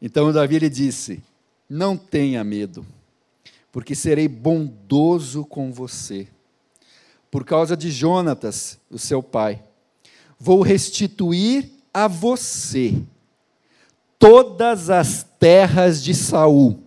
Então 0.00 0.32
Davi 0.32 0.58
lhe 0.58 0.68
disse: 0.68 1.22
Não 1.68 1.96
tenha 1.96 2.42
medo, 2.44 2.84
porque 3.72 3.94
serei 3.94 4.28
bondoso 4.28 5.44
com 5.44 5.72
você. 5.72 6.28
Por 7.30 7.44
causa 7.44 7.76
de 7.76 7.90
Jonatas, 7.90 8.78
o 8.90 8.98
seu 8.98 9.22
pai, 9.22 9.62
vou 10.38 10.62
restituir 10.62 11.70
a 11.92 12.08
você 12.08 13.02
todas 14.18 14.90
as 14.90 15.26
terras 15.38 16.02
de 16.02 16.14
Saul, 16.14 16.82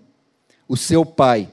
o 0.67 0.78
seu 0.78 1.06
pai, 1.06 1.52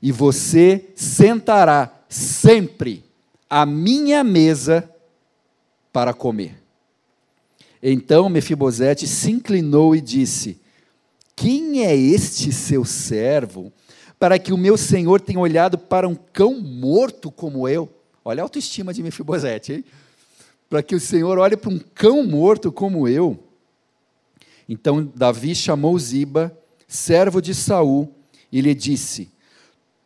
e 0.00 0.10
você 0.12 0.90
sentará 0.94 1.92
sempre 2.08 3.04
à 3.48 3.64
minha 3.64 4.22
mesa 4.24 4.88
para 5.92 6.12
comer. 6.12 6.60
Então 7.82 8.28
Mefibosete 8.28 9.06
se 9.06 9.30
inclinou 9.30 9.94
e 9.94 10.00
disse: 10.00 10.60
Quem 11.36 11.84
é 11.84 11.96
este 11.96 12.52
seu 12.52 12.84
servo, 12.84 13.72
para 14.18 14.38
que 14.38 14.52
o 14.52 14.58
meu 14.58 14.76
senhor 14.76 15.20
tenha 15.20 15.40
olhado 15.40 15.76
para 15.76 16.08
um 16.08 16.14
cão 16.14 16.60
morto 16.60 17.30
como 17.30 17.68
eu? 17.68 17.88
Olha 18.24 18.42
a 18.42 18.44
autoestima 18.44 18.94
de 18.94 19.02
Mefibosete, 19.02 19.72
hein? 19.72 19.84
para 20.68 20.82
que 20.82 20.94
o 20.94 21.00
Senhor 21.00 21.38
olhe 21.38 21.56
para 21.56 21.70
um 21.70 21.78
cão 21.94 22.24
morto 22.24 22.72
como 22.72 23.06
eu. 23.06 23.38
Então 24.68 25.04
Davi 25.14 25.54
chamou 25.54 25.98
Ziba, 25.98 26.56
servo 26.88 27.40
de 27.40 27.54
Saul, 27.54 28.12
e 28.50 28.60
lhe 28.60 28.74
disse: 28.74 29.30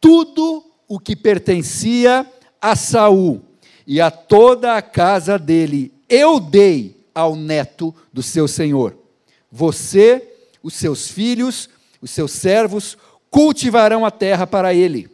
Tudo 0.01 0.65
o 0.89 0.99
que 0.99 1.15
pertencia 1.15 2.27
a 2.61 2.75
Saul 2.75 3.41
e 3.87 4.01
a 4.01 4.11
toda 4.11 4.77
a 4.77 4.83
casa 4.83 5.39
dele, 5.39 5.93
eu 6.09 6.41
dei 6.41 7.07
ao 7.15 7.35
neto 7.35 7.95
do 8.13 8.23
seu 8.23 8.47
senhor. 8.47 8.97
Você, 9.51 10.38
os 10.63 10.75
seus 10.75 11.09
filhos, 11.09 11.69
os 12.01 12.11
seus 12.11 12.33
servos 12.33 12.97
cultivarão 13.31 14.05
a 14.05 14.11
terra 14.11 14.47
para 14.47 14.73
ele, 14.73 15.09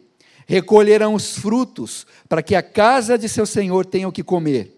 recolherão 0.47 1.13
os 1.13 1.37
frutos, 1.37 2.05
para 2.29 2.43
que 2.43 2.55
a 2.55 2.63
casa 2.63 3.17
de 3.17 3.27
seu 3.27 3.45
senhor 3.45 3.85
tenha 3.85 4.07
o 4.07 4.11
que 4.11 4.23
comer. 4.23 4.71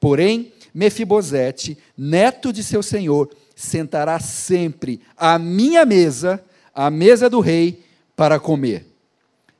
Porém, 0.00 0.52
Mefibosete, 0.74 1.78
neto 1.96 2.52
de 2.52 2.64
seu 2.64 2.82
senhor, 2.82 3.30
sentará 3.54 4.18
sempre 4.18 5.00
à 5.16 5.38
minha 5.38 5.84
mesa, 5.86 6.44
à 6.74 6.90
mesa 6.90 7.30
do 7.30 7.38
rei, 7.38 7.80
para 8.16 8.40
comer. 8.40 8.84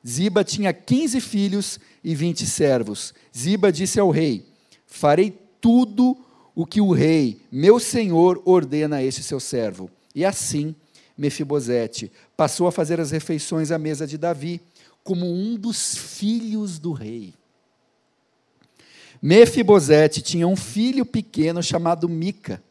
Ziba 0.06 0.42
tinha 0.42 0.72
quinze 0.72 1.20
filhos 1.20 1.78
e 2.02 2.14
vinte 2.14 2.44
servos. 2.46 3.14
Ziba 3.36 3.70
disse 3.70 4.00
ao 4.00 4.10
rei: 4.10 4.44
Farei 4.86 5.38
tudo 5.60 6.16
o 6.54 6.66
que 6.66 6.80
o 6.80 6.92
rei, 6.92 7.40
meu 7.50 7.78
senhor, 7.78 8.42
ordena 8.44 8.96
a 8.96 9.02
este 9.02 9.22
seu 9.22 9.38
servo. 9.38 9.88
E 10.14 10.24
assim, 10.24 10.74
Mefibosete 11.16 12.10
passou 12.36 12.66
a 12.66 12.72
fazer 12.72 13.00
as 13.00 13.10
refeições 13.10 13.70
à 13.70 13.78
mesa 13.78 14.06
de 14.06 14.18
Davi, 14.18 14.60
como 15.02 15.26
um 15.26 15.56
dos 15.56 15.96
filhos 15.96 16.78
do 16.78 16.92
rei. 16.92 17.34
Mefibosete 19.20 20.20
tinha 20.20 20.46
um 20.46 20.56
filho 20.56 21.06
pequeno 21.06 21.62
chamado 21.62 22.08
Mica. 22.08 22.62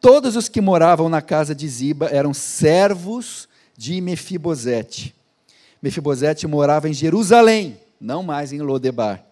Todos 0.00 0.36
os 0.36 0.48
que 0.48 0.60
moravam 0.60 1.08
na 1.08 1.20
casa 1.20 1.54
de 1.54 1.68
Ziba 1.68 2.06
eram 2.06 2.32
servos 2.32 3.48
de 3.76 4.00
Mefibosete. 4.00 5.14
Mefibosete 5.82 6.46
morava 6.46 6.88
em 6.88 6.92
Jerusalém, 6.92 7.78
não 8.00 8.22
mais 8.22 8.52
em 8.52 8.60
Lodebar, 8.60 9.24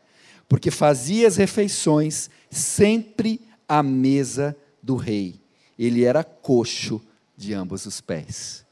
porque 0.49 0.71
fazia 0.71 1.29
as 1.29 1.37
refeições 1.37 2.29
sempre 2.51 3.41
à 3.69 3.83
mesa 3.83 4.57
do 4.83 4.97
rei. 4.97 5.41
Ele 5.79 6.05
era 6.05 6.25
coxo 6.25 7.01
de 7.41 7.55
ambos 7.55 7.87
os 7.87 8.01
pés. 8.01 8.65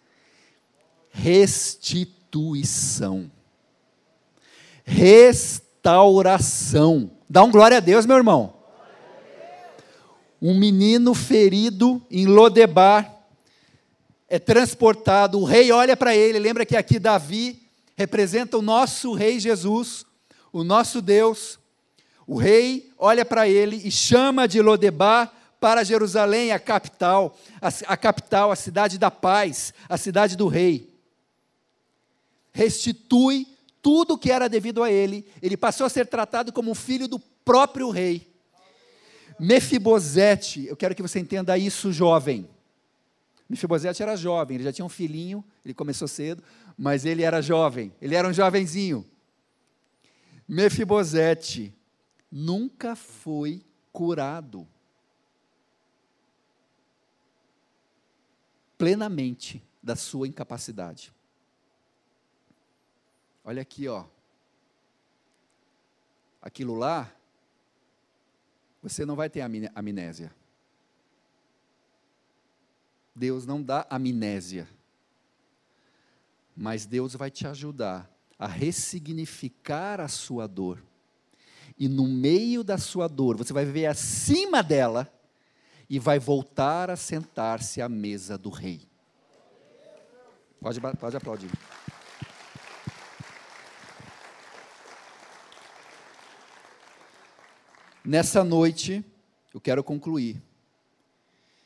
Restituição. 1.11 3.31
Restauração 4.85 7.19
Dá 7.31 7.45
um 7.45 7.51
glória 7.51 7.77
a 7.77 7.81
Deus, 7.81 8.07
meu 8.07 8.17
irmão. 8.17 8.55
Um 10.41 10.59
menino 10.59 11.13
ferido 11.13 12.01
em 12.11 12.25
Lodebar 12.25 13.15
é 14.31 14.39
transportado, 14.39 15.39
o 15.39 15.45
rei 15.45 15.71
olha 15.71 15.97
para 15.97 16.17
ele, 16.17 16.39
lembra 16.39 16.65
que 16.65 16.77
aqui 16.77 16.99
Davi 16.99 17.61
representa 17.97 18.57
o 18.57 18.63
nosso 18.63 19.13
rei 19.13 19.39
Jesus, 19.39 20.07
o 20.51 20.65
nosso 20.65 21.03
Deus. 21.03 21.59
O 22.27 22.37
rei 22.37 22.91
olha 22.99 23.25
para 23.25 23.47
ele 23.47 23.77
e 23.85 23.91
chama 23.91 24.49
de 24.49 24.63
Lodebar 24.63 25.31
para 25.61 25.85
Jerusalém, 25.85 26.53
a 26.53 26.59
capital, 26.59 27.37
a, 27.61 27.69
a, 27.93 27.97
capital, 27.97 28.53
a 28.53 28.57
cidade 28.57 28.99
da 28.99 29.11
paz, 29.11 29.75
a 29.89 29.97
cidade 29.97 30.37
do 30.37 30.47
rei. 30.47 30.89
Restitui 32.53 33.47
tudo 33.83 34.19
que 34.19 34.31
era 34.31 34.49
devido 34.49 34.83
a 34.83 34.91
ele, 34.91 35.27
ele 35.41 35.57
passou 35.57 35.87
a 35.87 35.91
ser 35.91 36.07
tratado 36.07 36.53
como 36.53 36.75
filho 36.75 37.09
do 37.09 37.19
próprio 37.19 37.91
rei. 37.91 38.27
Mefibosete, 39.39 40.67
eu 40.67 40.77
quero 40.77 40.95
que 40.95 41.03
você 41.03 41.19
entenda 41.21 41.57
isso, 41.57 41.93
jovem. 41.93 42.49
Mefibosete 43.49 44.03
era 44.03 44.17
jovem, 44.17 44.57
ele 44.57 44.65
já 44.65 44.73
tinha 44.73 44.85
um 44.85 44.91
filhinho, 44.91 45.45
ele 45.65 45.73
começou 45.73 46.07
cedo, 46.07 46.43
mas 46.77 47.05
ele 47.05 47.23
era 47.23 47.41
jovem, 47.41 47.93
ele 48.01 48.15
era 48.15 48.29
um 48.29 48.33
jovenzinho. 48.33 49.07
Mefibosete 50.47 51.73
nunca 52.31 52.95
foi 52.95 53.63
curado 53.93 54.67
plenamente 58.79 59.63
da 59.83 59.97
sua 59.97 60.29
incapacidade. 60.29 61.13
Olha 63.45 63.61
aqui, 63.61 63.89
ó. 63.89 64.05
Aquilo 66.41 66.77
lá, 66.77 67.13
você 68.81 69.05
não 69.05 69.17
vai 69.17 69.29
ter 69.29 69.41
amnésia. 69.75 70.33
Deus 73.15 73.45
não 73.45 73.61
dá 73.61 73.85
amnésia. 73.91 74.69
Mas 76.57 76.87
Deus 76.87 77.15
vai 77.15 77.31
te 77.31 77.47
ajudar 77.47 78.09
a 78.39 78.47
ressignificar 78.47 80.01
a 80.01 80.07
sua 80.07 80.47
dor. 80.47 80.81
E 81.77 81.89
no 81.89 82.07
meio 82.07 82.63
da 82.63 82.79
sua 82.79 83.09
dor, 83.09 83.37
você 83.37 83.53
vai 83.53 83.65
viver 83.65 83.87
acima 83.87 84.63
dela 84.63 85.13
e 85.89 85.99
vai 85.99 86.19
voltar 86.19 86.91
a 86.91 86.97
sentar-se 86.97 87.81
à 87.81 87.89
mesa 87.89 88.37
do 88.37 88.51
rei. 88.51 88.87
Pode, 90.61 90.81
pode 90.81 91.17
aplaudir. 91.17 91.51
Nessa 98.05 98.43
noite, 98.43 99.05
eu 99.53 99.61
quero 99.61 99.85
concluir 99.85 100.43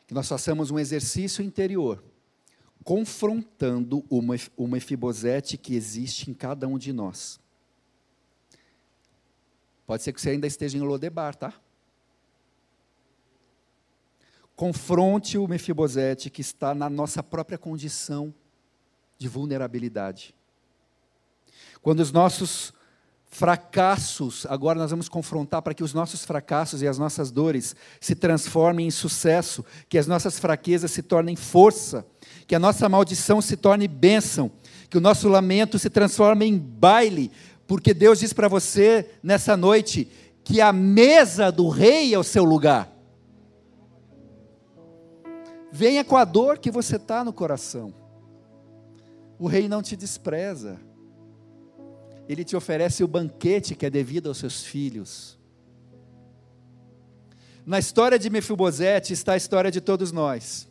que 0.07 0.15
nós 0.15 0.29
façamos 0.29 0.71
um 0.71 0.79
exercício 0.79 1.43
interior, 1.43 2.03
confrontando 2.85 4.05
uma, 4.11 4.35
uma 4.57 4.77
efibosete 4.77 5.57
que 5.57 5.75
existe 5.75 6.31
em 6.31 6.35
cada 6.35 6.67
um 6.69 6.77
de 6.77 6.93
nós. 6.93 7.41
Pode 9.87 10.03
ser 10.03 10.13
que 10.13 10.21
você 10.21 10.31
ainda 10.31 10.47
esteja 10.47 10.77
em 10.77 10.81
Lodebar, 10.81 11.35
tá? 11.35 11.55
Confronte 14.63 15.37
o 15.37 15.49
Mefibosete 15.49 16.31
que 16.31 16.41
está 16.41 16.73
na 16.73 16.89
nossa 16.89 17.21
própria 17.21 17.59
condição 17.59 18.33
de 19.19 19.27
vulnerabilidade. 19.27 20.37
Quando 21.83 21.99
os 21.99 22.13
nossos 22.13 22.73
fracassos, 23.27 24.47
agora 24.49 24.79
nós 24.79 24.93
vamos 24.93 25.09
confrontar 25.09 25.63
para 25.63 25.75
que 25.75 25.83
os 25.83 25.93
nossos 25.93 26.25
fracassos 26.25 26.81
e 26.81 26.87
as 26.87 26.97
nossas 26.97 27.33
dores 27.33 27.75
se 28.01 28.15
transformem 28.15 28.87
em 28.87 28.91
sucesso, 28.93 29.65
que 29.89 29.99
as 29.99 30.07
nossas 30.07 30.39
fraquezas 30.39 30.93
se 30.93 31.03
tornem 31.03 31.35
força, 31.35 32.07
que 32.47 32.55
a 32.55 32.61
nossa 32.61 32.89
maldição 32.89 33.43
se 33.43 33.57
torne 33.57 33.89
bênção, 33.89 34.49
que 34.89 34.97
o 34.97 35.01
nosso 35.01 35.29
lamento 35.29 35.77
se 35.77 35.91
transforme 35.91 36.47
em 36.47 36.57
baile, 36.57 37.33
porque 37.67 37.93
Deus 37.93 38.21
diz 38.21 38.33
para 38.33 38.47
você 38.47 39.11
nessa 39.25 39.57
noite 39.57 40.09
que 40.45 40.61
a 40.61 40.73
mesa 40.73 41.51
do 41.51 41.69
rei 41.69 42.15
é 42.15 42.19
o 42.21 42.23
seu 42.23 42.45
lugar. 42.45 42.92
Venha 45.75 46.05
com 46.05 46.19
a 46.19 46.25
dor 46.27 46.59
que 46.59 46.71
você 46.71 46.97
está 46.97 47.25
no 47.25 47.33
coração. 47.33 47.95
O 49.39 49.47
rei 49.47 49.67
não 49.67 49.81
te 49.81 49.97
despreza. 49.97 50.79
Ele 52.29 52.45
te 52.45 52.55
oferece 52.55 53.03
o 53.03 53.09
banquete 53.09 53.75
que 53.75 53.87
é 53.87 53.91
devido 53.91 54.29
aos 54.29 54.37
seus 54.37 54.63
filhos. 54.63 55.39
Na 57.65 57.79
história 57.79 58.19
de 58.19 58.29
Mefibosete 58.29 59.15
está 59.15 59.33
a 59.33 59.37
história 59.37 59.71
de 59.71 59.81
todos 59.81 60.13
nós. 60.13 60.69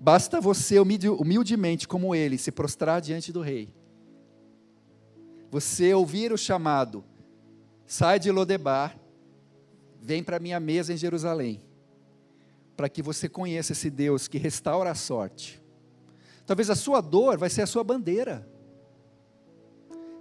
Basta 0.00 0.40
você 0.40 0.78
humildemente, 0.78 1.86
como 1.86 2.14
ele, 2.14 2.38
se 2.38 2.50
prostrar 2.50 3.02
diante 3.02 3.30
do 3.30 3.42
rei. 3.42 3.68
Você 5.50 5.92
ouvir 5.92 6.32
o 6.32 6.38
chamado, 6.38 7.04
sai 7.86 8.18
de 8.18 8.30
Lodebar, 8.30 8.98
vem 10.00 10.22
para 10.22 10.38
minha 10.38 10.60
mesa 10.60 10.92
em 10.92 10.96
Jerusalém, 10.96 11.60
para 12.78 12.88
que 12.88 13.02
você 13.02 13.28
conheça 13.28 13.72
esse 13.72 13.90
Deus 13.90 14.28
que 14.28 14.38
restaura 14.38 14.92
a 14.92 14.94
sorte. 14.94 15.60
Talvez 16.46 16.70
a 16.70 16.76
sua 16.76 17.00
dor 17.00 17.36
vai 17.36 17.50
ser 17.50 17.62
a 17.62 17.66
sua 17.66 17.82
bandeira. 17.82 18.48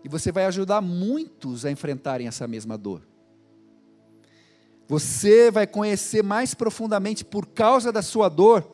E 0.04 0.10
você 0.10 0.32
vai 0.32 0.44
ajudar 0.46 0.82
muitos 0.82 1.66
a 1.66 1.72
enfrentarem 1.72 2.28
essa 2.28 2.48
mesma 2.48 2.76
dor. 2.76 3.08
Você 4.88 5.52
vai 5.52 5.68
conhecer 5.68 6.24
mais 6.24 6.56
profundamente, 6.56 7.24
por 7.24 7.46
causa 7.46 7.92
da 7.92 8.02
sua 8.02 8.28
dor, 8.28 8.68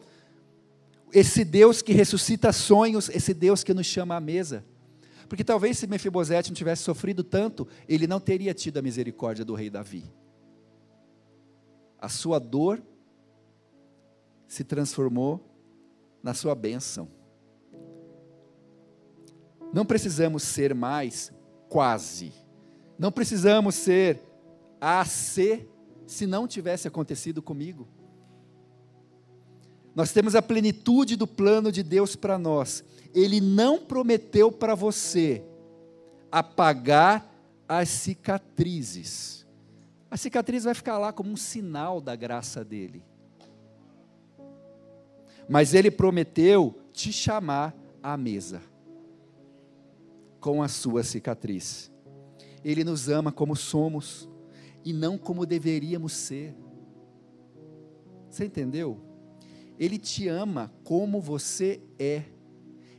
esse 1.12 1.44
Deus 1.44 1.82
que 1.82 1.92
ressuscita 1.92 2.54
sonhos, 2.54 3.10
esse 3.10 3.34
Deus 3.34 3.66
que 3.66 3.74
nos 3.74 3.86
chama 3.86 4.16
à 4.16 4.22
mesa. 4.22 4.64
Porque 5.28 5.44
talvez 5.44 5.78
se 5.78 5.88
Mefibosete 5.88 6.52
não 6.52 6.56
tivesse 6.56 6.84
sofrido 6.84 7.22
tanto, 7.22 7.68
ele 7.86 8.08
não 8.08 8.22
teria 8.22 8.54
tido 8.54 8.78
a 8.78 8.82
misericórdia 8.82 9.44
do 9.44 9.54
rei 9.54 9.70
Davi. 9.70 10.06
A 12.00 12.08
sua 12.08 12.40
dor 12.40 12.82
se 14.54 14.64
transformou 14.64 15.44
na 16.22 16.36
sua 16.36 16.54
bênção. 16.54 17.08
Não 19.74 19.84
precisamos 19.84 20.44
ser 20.44 20.76
mais 20.76 21.34
quase. 21.68 22.32
Não 23.00 23.12
precisamos 23.12 23.74
ser 23.74 24.22
AC 24.80 25.68
se 26.06 26.28
não 26.28 26.48
tivesse 26.48 26.88
acontecido 26.88 27.42
comigo. 27.42 27.88
Nós 29.96 30.12
temos 30.12 30.36
a 30.36 30.42
plenitude 30.42 31.16
do 31.16 31.26
plano 31.26 31.72
de 31.72 31.82
Deus 31.82 32.16
para 32.16 32.38
nós. 32.38 32.84
Ele 33.12 33.42
não 33.42 33.80
prometeu 33.80 34.52
para 34.52 34.76
você 34.76 35.44
apagar 36.32 37.28
as 37.68 37.90
cicatrizes. 37.90 39.48
A 40.12 40.16
cicatriz 40.16 40.64
vai 40.64 40.76
ficar 40.76 41.00
lá 41.00 41.12
como 41.12 41.32
um 41.32 41.38
sinal 41.38 42.00
da 42.00 42.16
graça 42.16 42.64
dele. 42.64 43.04
Mas 45.48 45.74
ele 45.74 45.92
prometeu 45.92 46.76
te 46.92 47.12
chamar 47.12 47.76
à 48.02 48.16
mesa 48.16 48.62
com 50.40 50.62
a 50.62 50.68
sua 50.68 51.04
cicatriz. 51.04 51.92
Ele 52.64 52.84
nos 52.84 53.10
ama 53.10 53.32
como 53.32 53.56
somos 53.56 54.30
e 54.84 54.94
não 54.94 55.18
como 55.18 55.46
deveríamos 55.46 56.14
ser. 56.14 56.56
Você 58.30 58.46
entendeu? 58.46 59.00
Ele 59.80 59.98
te 59.98 60.28
ama 60.28 60.72
como 60.84 61.20
você 61.20 61.82
é 61.98 62.24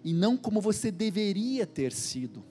e 0.02 0.12
não 0.12 0.37
como 0.37 0.61
você 0.61 0.90
deveria 0.90 1.66
ter 1.66 1.92
sido. 1.92 2.44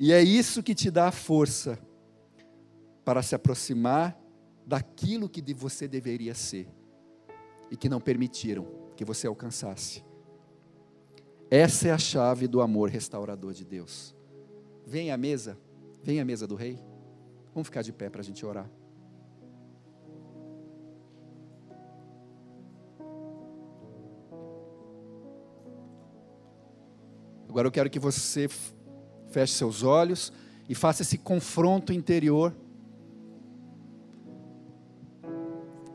E 0.00 0.12
é 0.12 0.22
isso 0.22 0.62
que 0.62 0.74
te 0.74 0.90
dá 0.90 1.08
a 1.08 1.12
força 1.12 1.78
para 3.04 3.22
se 3.22 3.34
aproximar 3.34 4.20
daquilo 4.66 5.28
que 5.28 5.42
você 5.54 5.88
deveria 5.88 6.34
ser 6.34 6.77
e 7.70 7.76
que 7.76 7.88
não 7.88 8.00
permitiram 8.00 8.66
que 8.96 9.04
você 9.04 9.26
alcançasse. 9.26 10.04
Essa 11.50 11.88
é 11.88 11.90
a 11.90 11.98
chave 11.98 12.46
do 12.46 12.60
amor 12.60 12.90
restaurador 12.90 13.52
de 13.52 13.64
Deus. 13.64 14.14
Vem 14.86 15.10
à 15.10 15.16
mesa, 15.16 15.58
vem 16.02 16.20
à 16.20 16.24
mesa 16.24 16.46
do 16.46 16.54
rei. 16.54 16.78
Vamos 17.54 17.68
ficar 17.68 17.82
de 17.82 17.92
pé 17.92 18.10
para 18.10 18.20
a 18.20 18.24
gente 18.24 18.44
orar. 18.44 18.70
Agora 27.48 27.66
eu 27.66 27.72
quero 27.72 27.90
que 27.90 27.98
você 27.98 28.46
feche 29.30 29.54
seus 29.54 29.82
olhos 29.82 30.32
e 30.68 30.74
faça 30.74 31.02
esse 31.02 31.16
confronto 31.16 31.92
interior. 31.92 32.54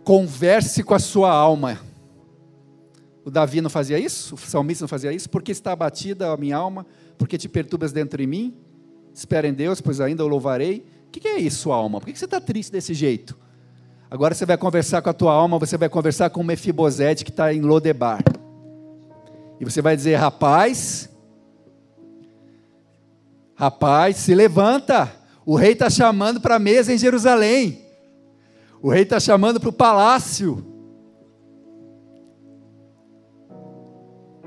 Converse 0.04 0.84
com 0.84 0.94
a 0.94 1.00
sua 1.00 1.32
alma. 1.32 1.80
O 3.26 3.32
Davi 3.32 3.62
não 3.62 3.70
fazia 3.70 3.98
isso? 3.98 4.36
O 4.36 4.38
salmista 4.38 4.84
não 4.84 4.90
fazia 4.90 5.12
isso? 5.14 5.30
Porque 5.30 5.52
está 5.52 5.72
abatida 5.72 6.32
a 6.32 6.38
minha 6.38 6.58
alma? 6.58 6.86
Porque 7.18 7.38
te 7.38 7.48
perturbas 7.48 7.94
dentro 7.94 8.18
de 8.18 8.28
mim? 8.28 8.54
Espera 9.14 9.48
em 9.48 9.54
Deus, 9.54 9.80
pois 9.80 10.02
ainda 10.02 10.26
o 10.26 10.28
louvarei. 10.28 10.86
O 11.08 11.12
que 11.12 11.28
é 11.28 11.38
isso, 11.38 11.72
alma? 11.72 12.02
Por 12.02 12.12
que 12.12 12.18
você 12.18 12.26
está 12.26 12.42
triste 12.42 12.72
desse 12.72 12.94
jeito? 12.94 13.38
Agora 14.10 14.36
você 14.36 14.46
vai 14.46 14.58
conversar 14.58 15.02
com 15.02 15.10
a 15.10 15.14
tua 15.14 15.34
alma, 15.34 15.58
você 15.58 15.78
vai 15.78 15.88
conversar 15.88 16.30
com 16.30 16.42
o 16.42 16.44
Mefibosete 16.44 17.24
que 17.24 17.32
está 17.32 17.54
em 17.54 17.62
Lodebar. 17.62 18.24
E 19.60 19.64
você 19.64 19.82
vai 19.82 19.96
dizer, 19.96 20.16
rapaz, 20.16 21.10
rapaz, 23.56 24.18
se 24.18 24.36
levanta. 24.36 25.12
O 25.46 25.56
rei 25.56 25.72
está 25.72 25.90
chamando 25.90 26.42
para 26.42 26.56
a 26.56 26.60
mesa 26.60 26.94
em 26.94 26.98
Jerusalém. 26.98 27.82
O 28.84 28.92
rei 28.92 29.04
está 29.04 29.18
chamando 29.18 29.62
para 29.62 29.70
o 29.70 29.74
palácio. 29.74 30.62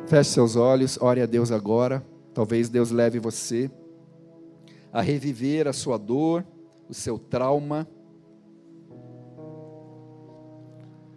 Feche 0.06 0.28
seus 0.28 0.56
olhos, 0.56 1.00
ore 1.00 1.22
a 1.22 1.26
Deus 1.26 1.50
agora. 1.50 2.04
Talvez 2.34 2.68
Deus 2.68 2.90
leve 2.90 3.18
você 3.18 3.70
a 4.92 5.00
reviver 5.00 5.66
a 5.66 5.72
sua 5.72 5.96
dor, 5.96 6.44
o 6.86 6.92
seu 6.92 7.18
trauma. 7.18 7.88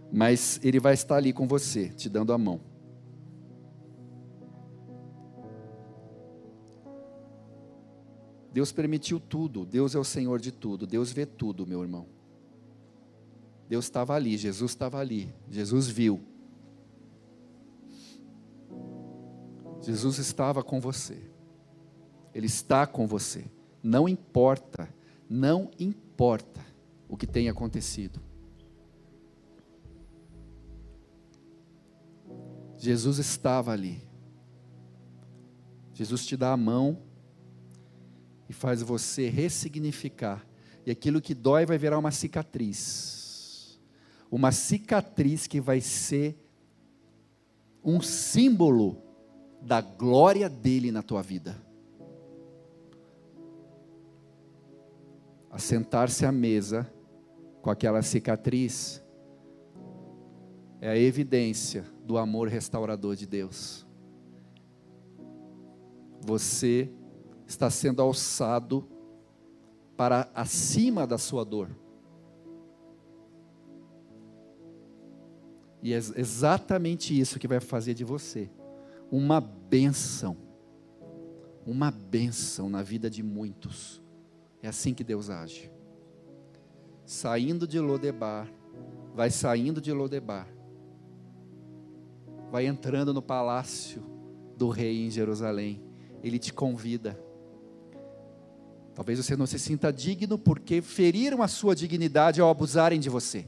Mas 0.10 0.58
Ele 0.64 0.80
vai 0.80 0.94
estar 0.94 1.18
ali 1.18 1.34
com 1.34 1.46
você, 1.46 1.90
te 1.90 2.08
dando 2.08 2.32
a 2.32 2.38
mão. 2.38 2.62
Deus 8.54 8.72
permitiu 8.72 9.20
tudo, 9.20 9.66
Deus 9.66 9.94
é 9.94 10.00
o 10.00 10.06
Senhor 10.06 10.40
de 10.40 10.54
tudo, 10.54 10.88
Deus 10.88 11.12
vê 11.12 11.26
tudo, 11.26 11.68
meu 11.68 11.82
irmão. 11.82 12.19
Deus 13.70 13.86
estava 13.86 14.16
ali, 14.16 14.36
Jesus 14.36 14.72
estava 14.72 14.98
ali, 14.98 15.32
Jesus 15.48 15.88
viu. 15.88 16.20
Jesus 19.80 20.18
estava 20.18 20.64
com 20.64 20.82
você. 20.82 21.22
Ele 22.34 22.48
está 22.48 22.88
com 22.88 23.06
você. 23.06 23.46
Não 23.84 24.10
importa, 24.10 24.92
não 25.30 25.70
importa 25.80 26.66
o 27.08 27.16
que 27.16 27.28
tenha 27.28 27.52
acontecido. 27.52 28.20
Jesus 32.76 33.20
estava 33.20 33.72
ali. 33.72 34.02
Jesus 35.94 36.26
te 36.26 36.36
dá 36.36 36.54
a 36.54 36.58
mão 36.58 37.04
e 38.48 38.54
faz 38.54 38.82
você 38.82 39.30
ressignificar. 39.30 40.44
E 40.88 40.90
aquilo 40.90 41.22
que 41.22 41.36
dói 41.36 41.68
vai 41.68 41.78
virar 41.78 42.00
uma 42.00 42.10
cicatriz. 42.10 43.19
Uma 44.32 44.52
cicatriz 44.52 45.48
que 45.48 45.60
vai 45.60 45.82
ser 45.82 46.38
um 47.84 48.02
símbolo 48.02 49.02
da 49.62 49.82
glória 49.82 50.48
dele 50.48 50.92
na 50.92 51.02
tua 51.02 51.22
vida. 51.22 51.70
a 55.50 55.58
sentar-se 55.58 56.26
à 56.26 56.32
mesa 56.32 56.90
com 57.62 57.70
aquela 57.70 58.02
cicatriz, 58.02 59.04
é 60.80 60.90
a 60.90 60.98
evidência 60.98 61.84
do 62.06 62.18
amor 62.18 62.48
restaurador 62.48 63.16
de 63.16 63.26
Deus. 63.26 63.86
Você 66.22 66.90
está 67.46 67.70
sendo 67.70 68.02
alçado 68.02 68.88
para 69.98 70.30
acima 70.34 71.06
da 71.06 71.18
sua 71.18 71.44
dor. 71.44 71.70
E 75.82 75.94
é 75.94 75.98
exatamente 75.98 77.18
isso 77.18 77.40
que 77.40 77.48
vai 77.48 77.60
fazer 77.60 77.94
de 77.94 78.04
você 78.04 78.50
uma 79.12 79.42
bênção. 79.42 80.38
Uma 81.66 81.92
bênção 81.92 82.70
na 82.70 82.82
vida 82.82 83.10
de 83.10 83.22
muitos. 83.22 84.02
É 84.62 84.68
assim 84.68 84.94
que 84.94 85.04
Deus 85.04 85.30
age. 85.30 85.72
Saindo 87.06 87.68
de 87.68 87.80
Lodebar, 87.80 88.52
vai 89.16 89.32
saindo 89.32 89.82
de 89.82 89.92
Lodebar, 89.92 90.48
vai 92.52 92.68
entrando 92.68 93.14
no 93.14 93.22
palácio 93.22 94.04
do 94.56 94.70
rei 94.70 95.06
em 95.06 95.10
Jerusalém. 95.10 95.82
Ele 96.24 96.38
te 96.38 96.54
convida. 96.54 97.20
Talvez 98.94 99.18
você 99.18 99.36
não 99.36 99.48
se 99.48 99.58
sinta 99.58 99.92
digno 99.92 100.38
porque 100.38 100.82
feriram 100.82 101.42
a 101.42 101.48
sua 101.48 101.76
dignidade 101.76 102.42
ao 102.42 102.50
abusarem 102.50 103.00
de 103.00 103.10
você. 103.10 103.48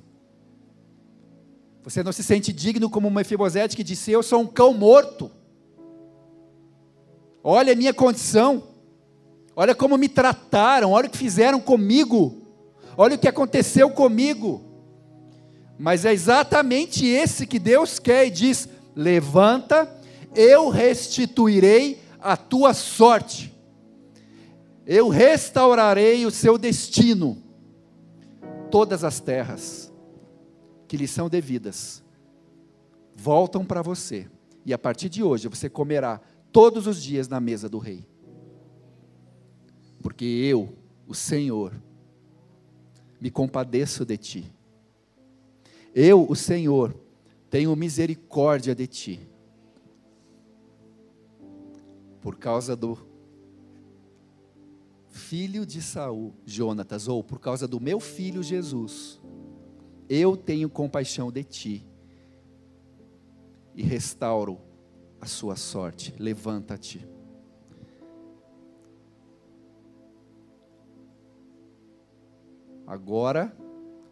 Você 1.83 2.03
não 2.03 2.11
se 2.11 2.23
sente 2.23 2.53
digno 2.53 2.89
como 2.89 3.07
uma 3.07 3.21
Mefibosete 3.21 3.75
que 3.75 3.83
disse: 3.83 4.11
Eu 4.11 4.21
sou 4.21 4.41
um 4.41 4.47
cão 4.47 4.73
morto. 4.73 5.31
Olha 7.43 7.73
a 7.73 7.75
minha 7.75 7.93
condição. 7.93 8.63
Olha 9.55 9.73
como 9.73 9.97
me 9.97 10.07
trataram. 10.07 10.91
Olha 10.91 11.07
o 11.07 11.09
que 11.09 11.17
fizeram 11.17 11.59
comigo. 11.59 12.37
Olha 12.95 13.15
o 13.15 13.19
que 13.19 13.27
aconteceu 13.27 13.89
comigo. 13.89 14.63
Mas 15.77 16.05
é 16.05 16.13
exatamente 16.13 17.05
esse 17.05 17.47
que 17.47 17.57
Deus 17.57 17.97
quer 17.97 18.27
e 18.27 18.31
diz: 18.31 18.69
Levanta, 18.95 19.91
eu 20.35 20.69
restituirei 20.69 21.99
a 22.21 22.37
tua 22.37 22.75
sorte. 22.75 23.51
Eu 24.85 25.09
restaurarei 25.09 26.27
o 26.27 26.31
seu 26.31 26.59
destino. 26.59 27.41
Todas 28.69 29.03
as 29.03 29.19
terras 29.19 29.90
que 30.91 30.97
lhe 30.97 31.07
são 31.07 31.29
devidas 31.29 32.03
voltam 33.15 33.63
para 33.63 33.81
você. 33.81 34.29
E 34.65 34.73
a 34.73 34.77
partir 34.77 35.07
de 35.07 35.23
hoje 35.23 35.47
você 35.47 35.69
comerá 35.69 36.19
todos 36.51 36.85
os 36.85 37.01
dias 37.01 37.29
na 37.29 37.39
mesa 37.39 37.69
do 37.69 37.77
rei. 37.77 38.05
Porque 40.03 40.25
eu, 40.25 40.75
o 41.07 41.15
Senhor, 41.15 41.73
me 43.21 43.31
compadeço 43.31 44.03
de 44.03 44.17
ti. 44.17 44.53
Eu, 45.95 46.29
o 46.29 46.35
Senhor, 46.35 46.93
tenho 47.49 47.73
misericórdia 47.73 48.75
de 48.75 48.85
ti. 48.85 49.29
Por 52.19 52.35
causa 52.35 52.75
do 52.75 52.97
filho 55.07 55.65
de 55.65 55.81
Saul, 55.81 56.33
Jonatas, 56.45 57.07
ou 57.07 57.23
por 57.23 57.39
causa 57.39 57.65
do 57.65 57.79
meu 57.79 58.01
filho 58.01 58.43
Jesus, 58.43 59.20
eu 60.13 60.35
tenho 60.35 60.69
compaixão 60.69 61.31
de 61.31 61.41
ti 61.41 61.87
e 63.73 63.81
restauro 63.81 64.59
a 65.21 65.25
sua 65.25 65.55
sorte. 65.55 66.13
Levanta-te. 66.19 67.07
Agora 72.85 73.55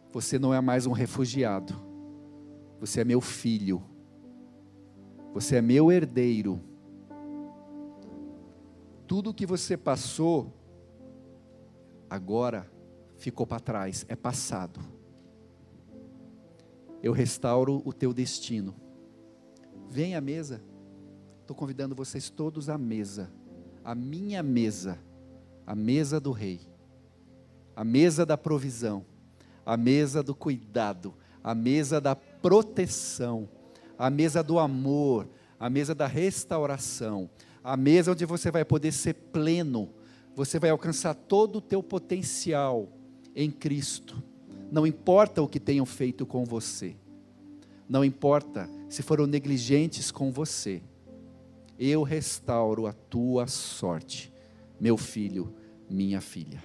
você 0.10 0.40
não 0.40 0.54
é 0.54 0.62
mais 0.62 0.86
um 0.86 0.94
refugiado. 0.94 1.76
Você 2.80 3.02
é 3.02 3.04
meu 3.04 3.20
filho. 3.20 3.84
Você 5.34 5.58
é 5.58 5.62
meu 5.62 5.92
herdeiro. 5.92 6.62
Tudo 9.06 9.34
que 9.34 9.46
você 9.46 9.76
passou 9.76 10.54
agora 12.10 12.72
ficou 13.18 13.46
para 13.46 13.60
trás, 13.60 14.06
é 14.08 14.16
passado 14.16 14.98
eu 17.02 17.14
restauro 17.14 17.82
o 17.86 17.94
teu 17.94 18.14
destino. 18.14 18.76
Vem 19.90 20.16
à 20.16 20.22
mesa. 20.22 20.62
Estou 21.42 21.56
convidando 21.56 21.96
vocês 21.96 22.30
todos 22.30 22.70
à 22.70 22.78
mesa. 22.78 23.32
A 23.84 23.96
minha 23.96 24.44
mesa. 24.44 25.00
A 25.66 25.74
mesa 25.74 26.20
do 26.20 26.32
rei. 26.32 26.60
A 27.76 27.84
mesa 27.84 28.26
da 28.26 28.38
provisão. 28.38 29.06
A 29.66 29.78
mesa 29.78 30.22
do 30.22 30.36
cuidado. 30.36 31.14
A 31.44 31.56
mesa 31.56 32.02
da 32.02 32.16
proteção. 32.16 33.50
A 33.98 34.10
mesa 34.10 34.44
do 34.44 34.60
amor. 34.60 35.28
A 35.60 35.70
mesa 35.70 35.96
da 35.96 36.06
restauração. 36.06 37.30
A 37.64 37.78
mesa 37.78 38.12
onde 38.12 38.26
você 38.26 38.52
vai 38.52 38.66
poder 38.66 38.92
ser 38.92 39.14
pleno. 39.14 39.90
Você 40.36 40.60
vai 40.60 40.70
alcançar 40.70 41.14
todo 41.14 41.58
o 41.58 41.62
teu 41.62 41.82
potencial 41.82 42.90
em 43.36 43.50
Cristo 43.50 44.29
não 44.72 44.86
importa 44.86 45.42
o 45.42 45.48
que 45.48 45.60
tenham 45.60 45.86
feito 45.86 46.26
com 46.26 46.44
você, 46.46 46.96
não 47.88 48.04
importa 48.06 48.70
se 48.88 49.02
foram 49.02 49.26
negligentes 49.26 50.12
com 50.12 50.32
você, 50.32 50.82
eu 51.78 52.04
restauro 52.04 52.86
a 52.86 52.94
tua 52.94 53.48
sorte, 53.48 54.32
meu 54.80 54.98
filho, 54.98 55.54
minha 55.90 56.22
filha. 56.22 56.62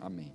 Amém. 0.00 0.32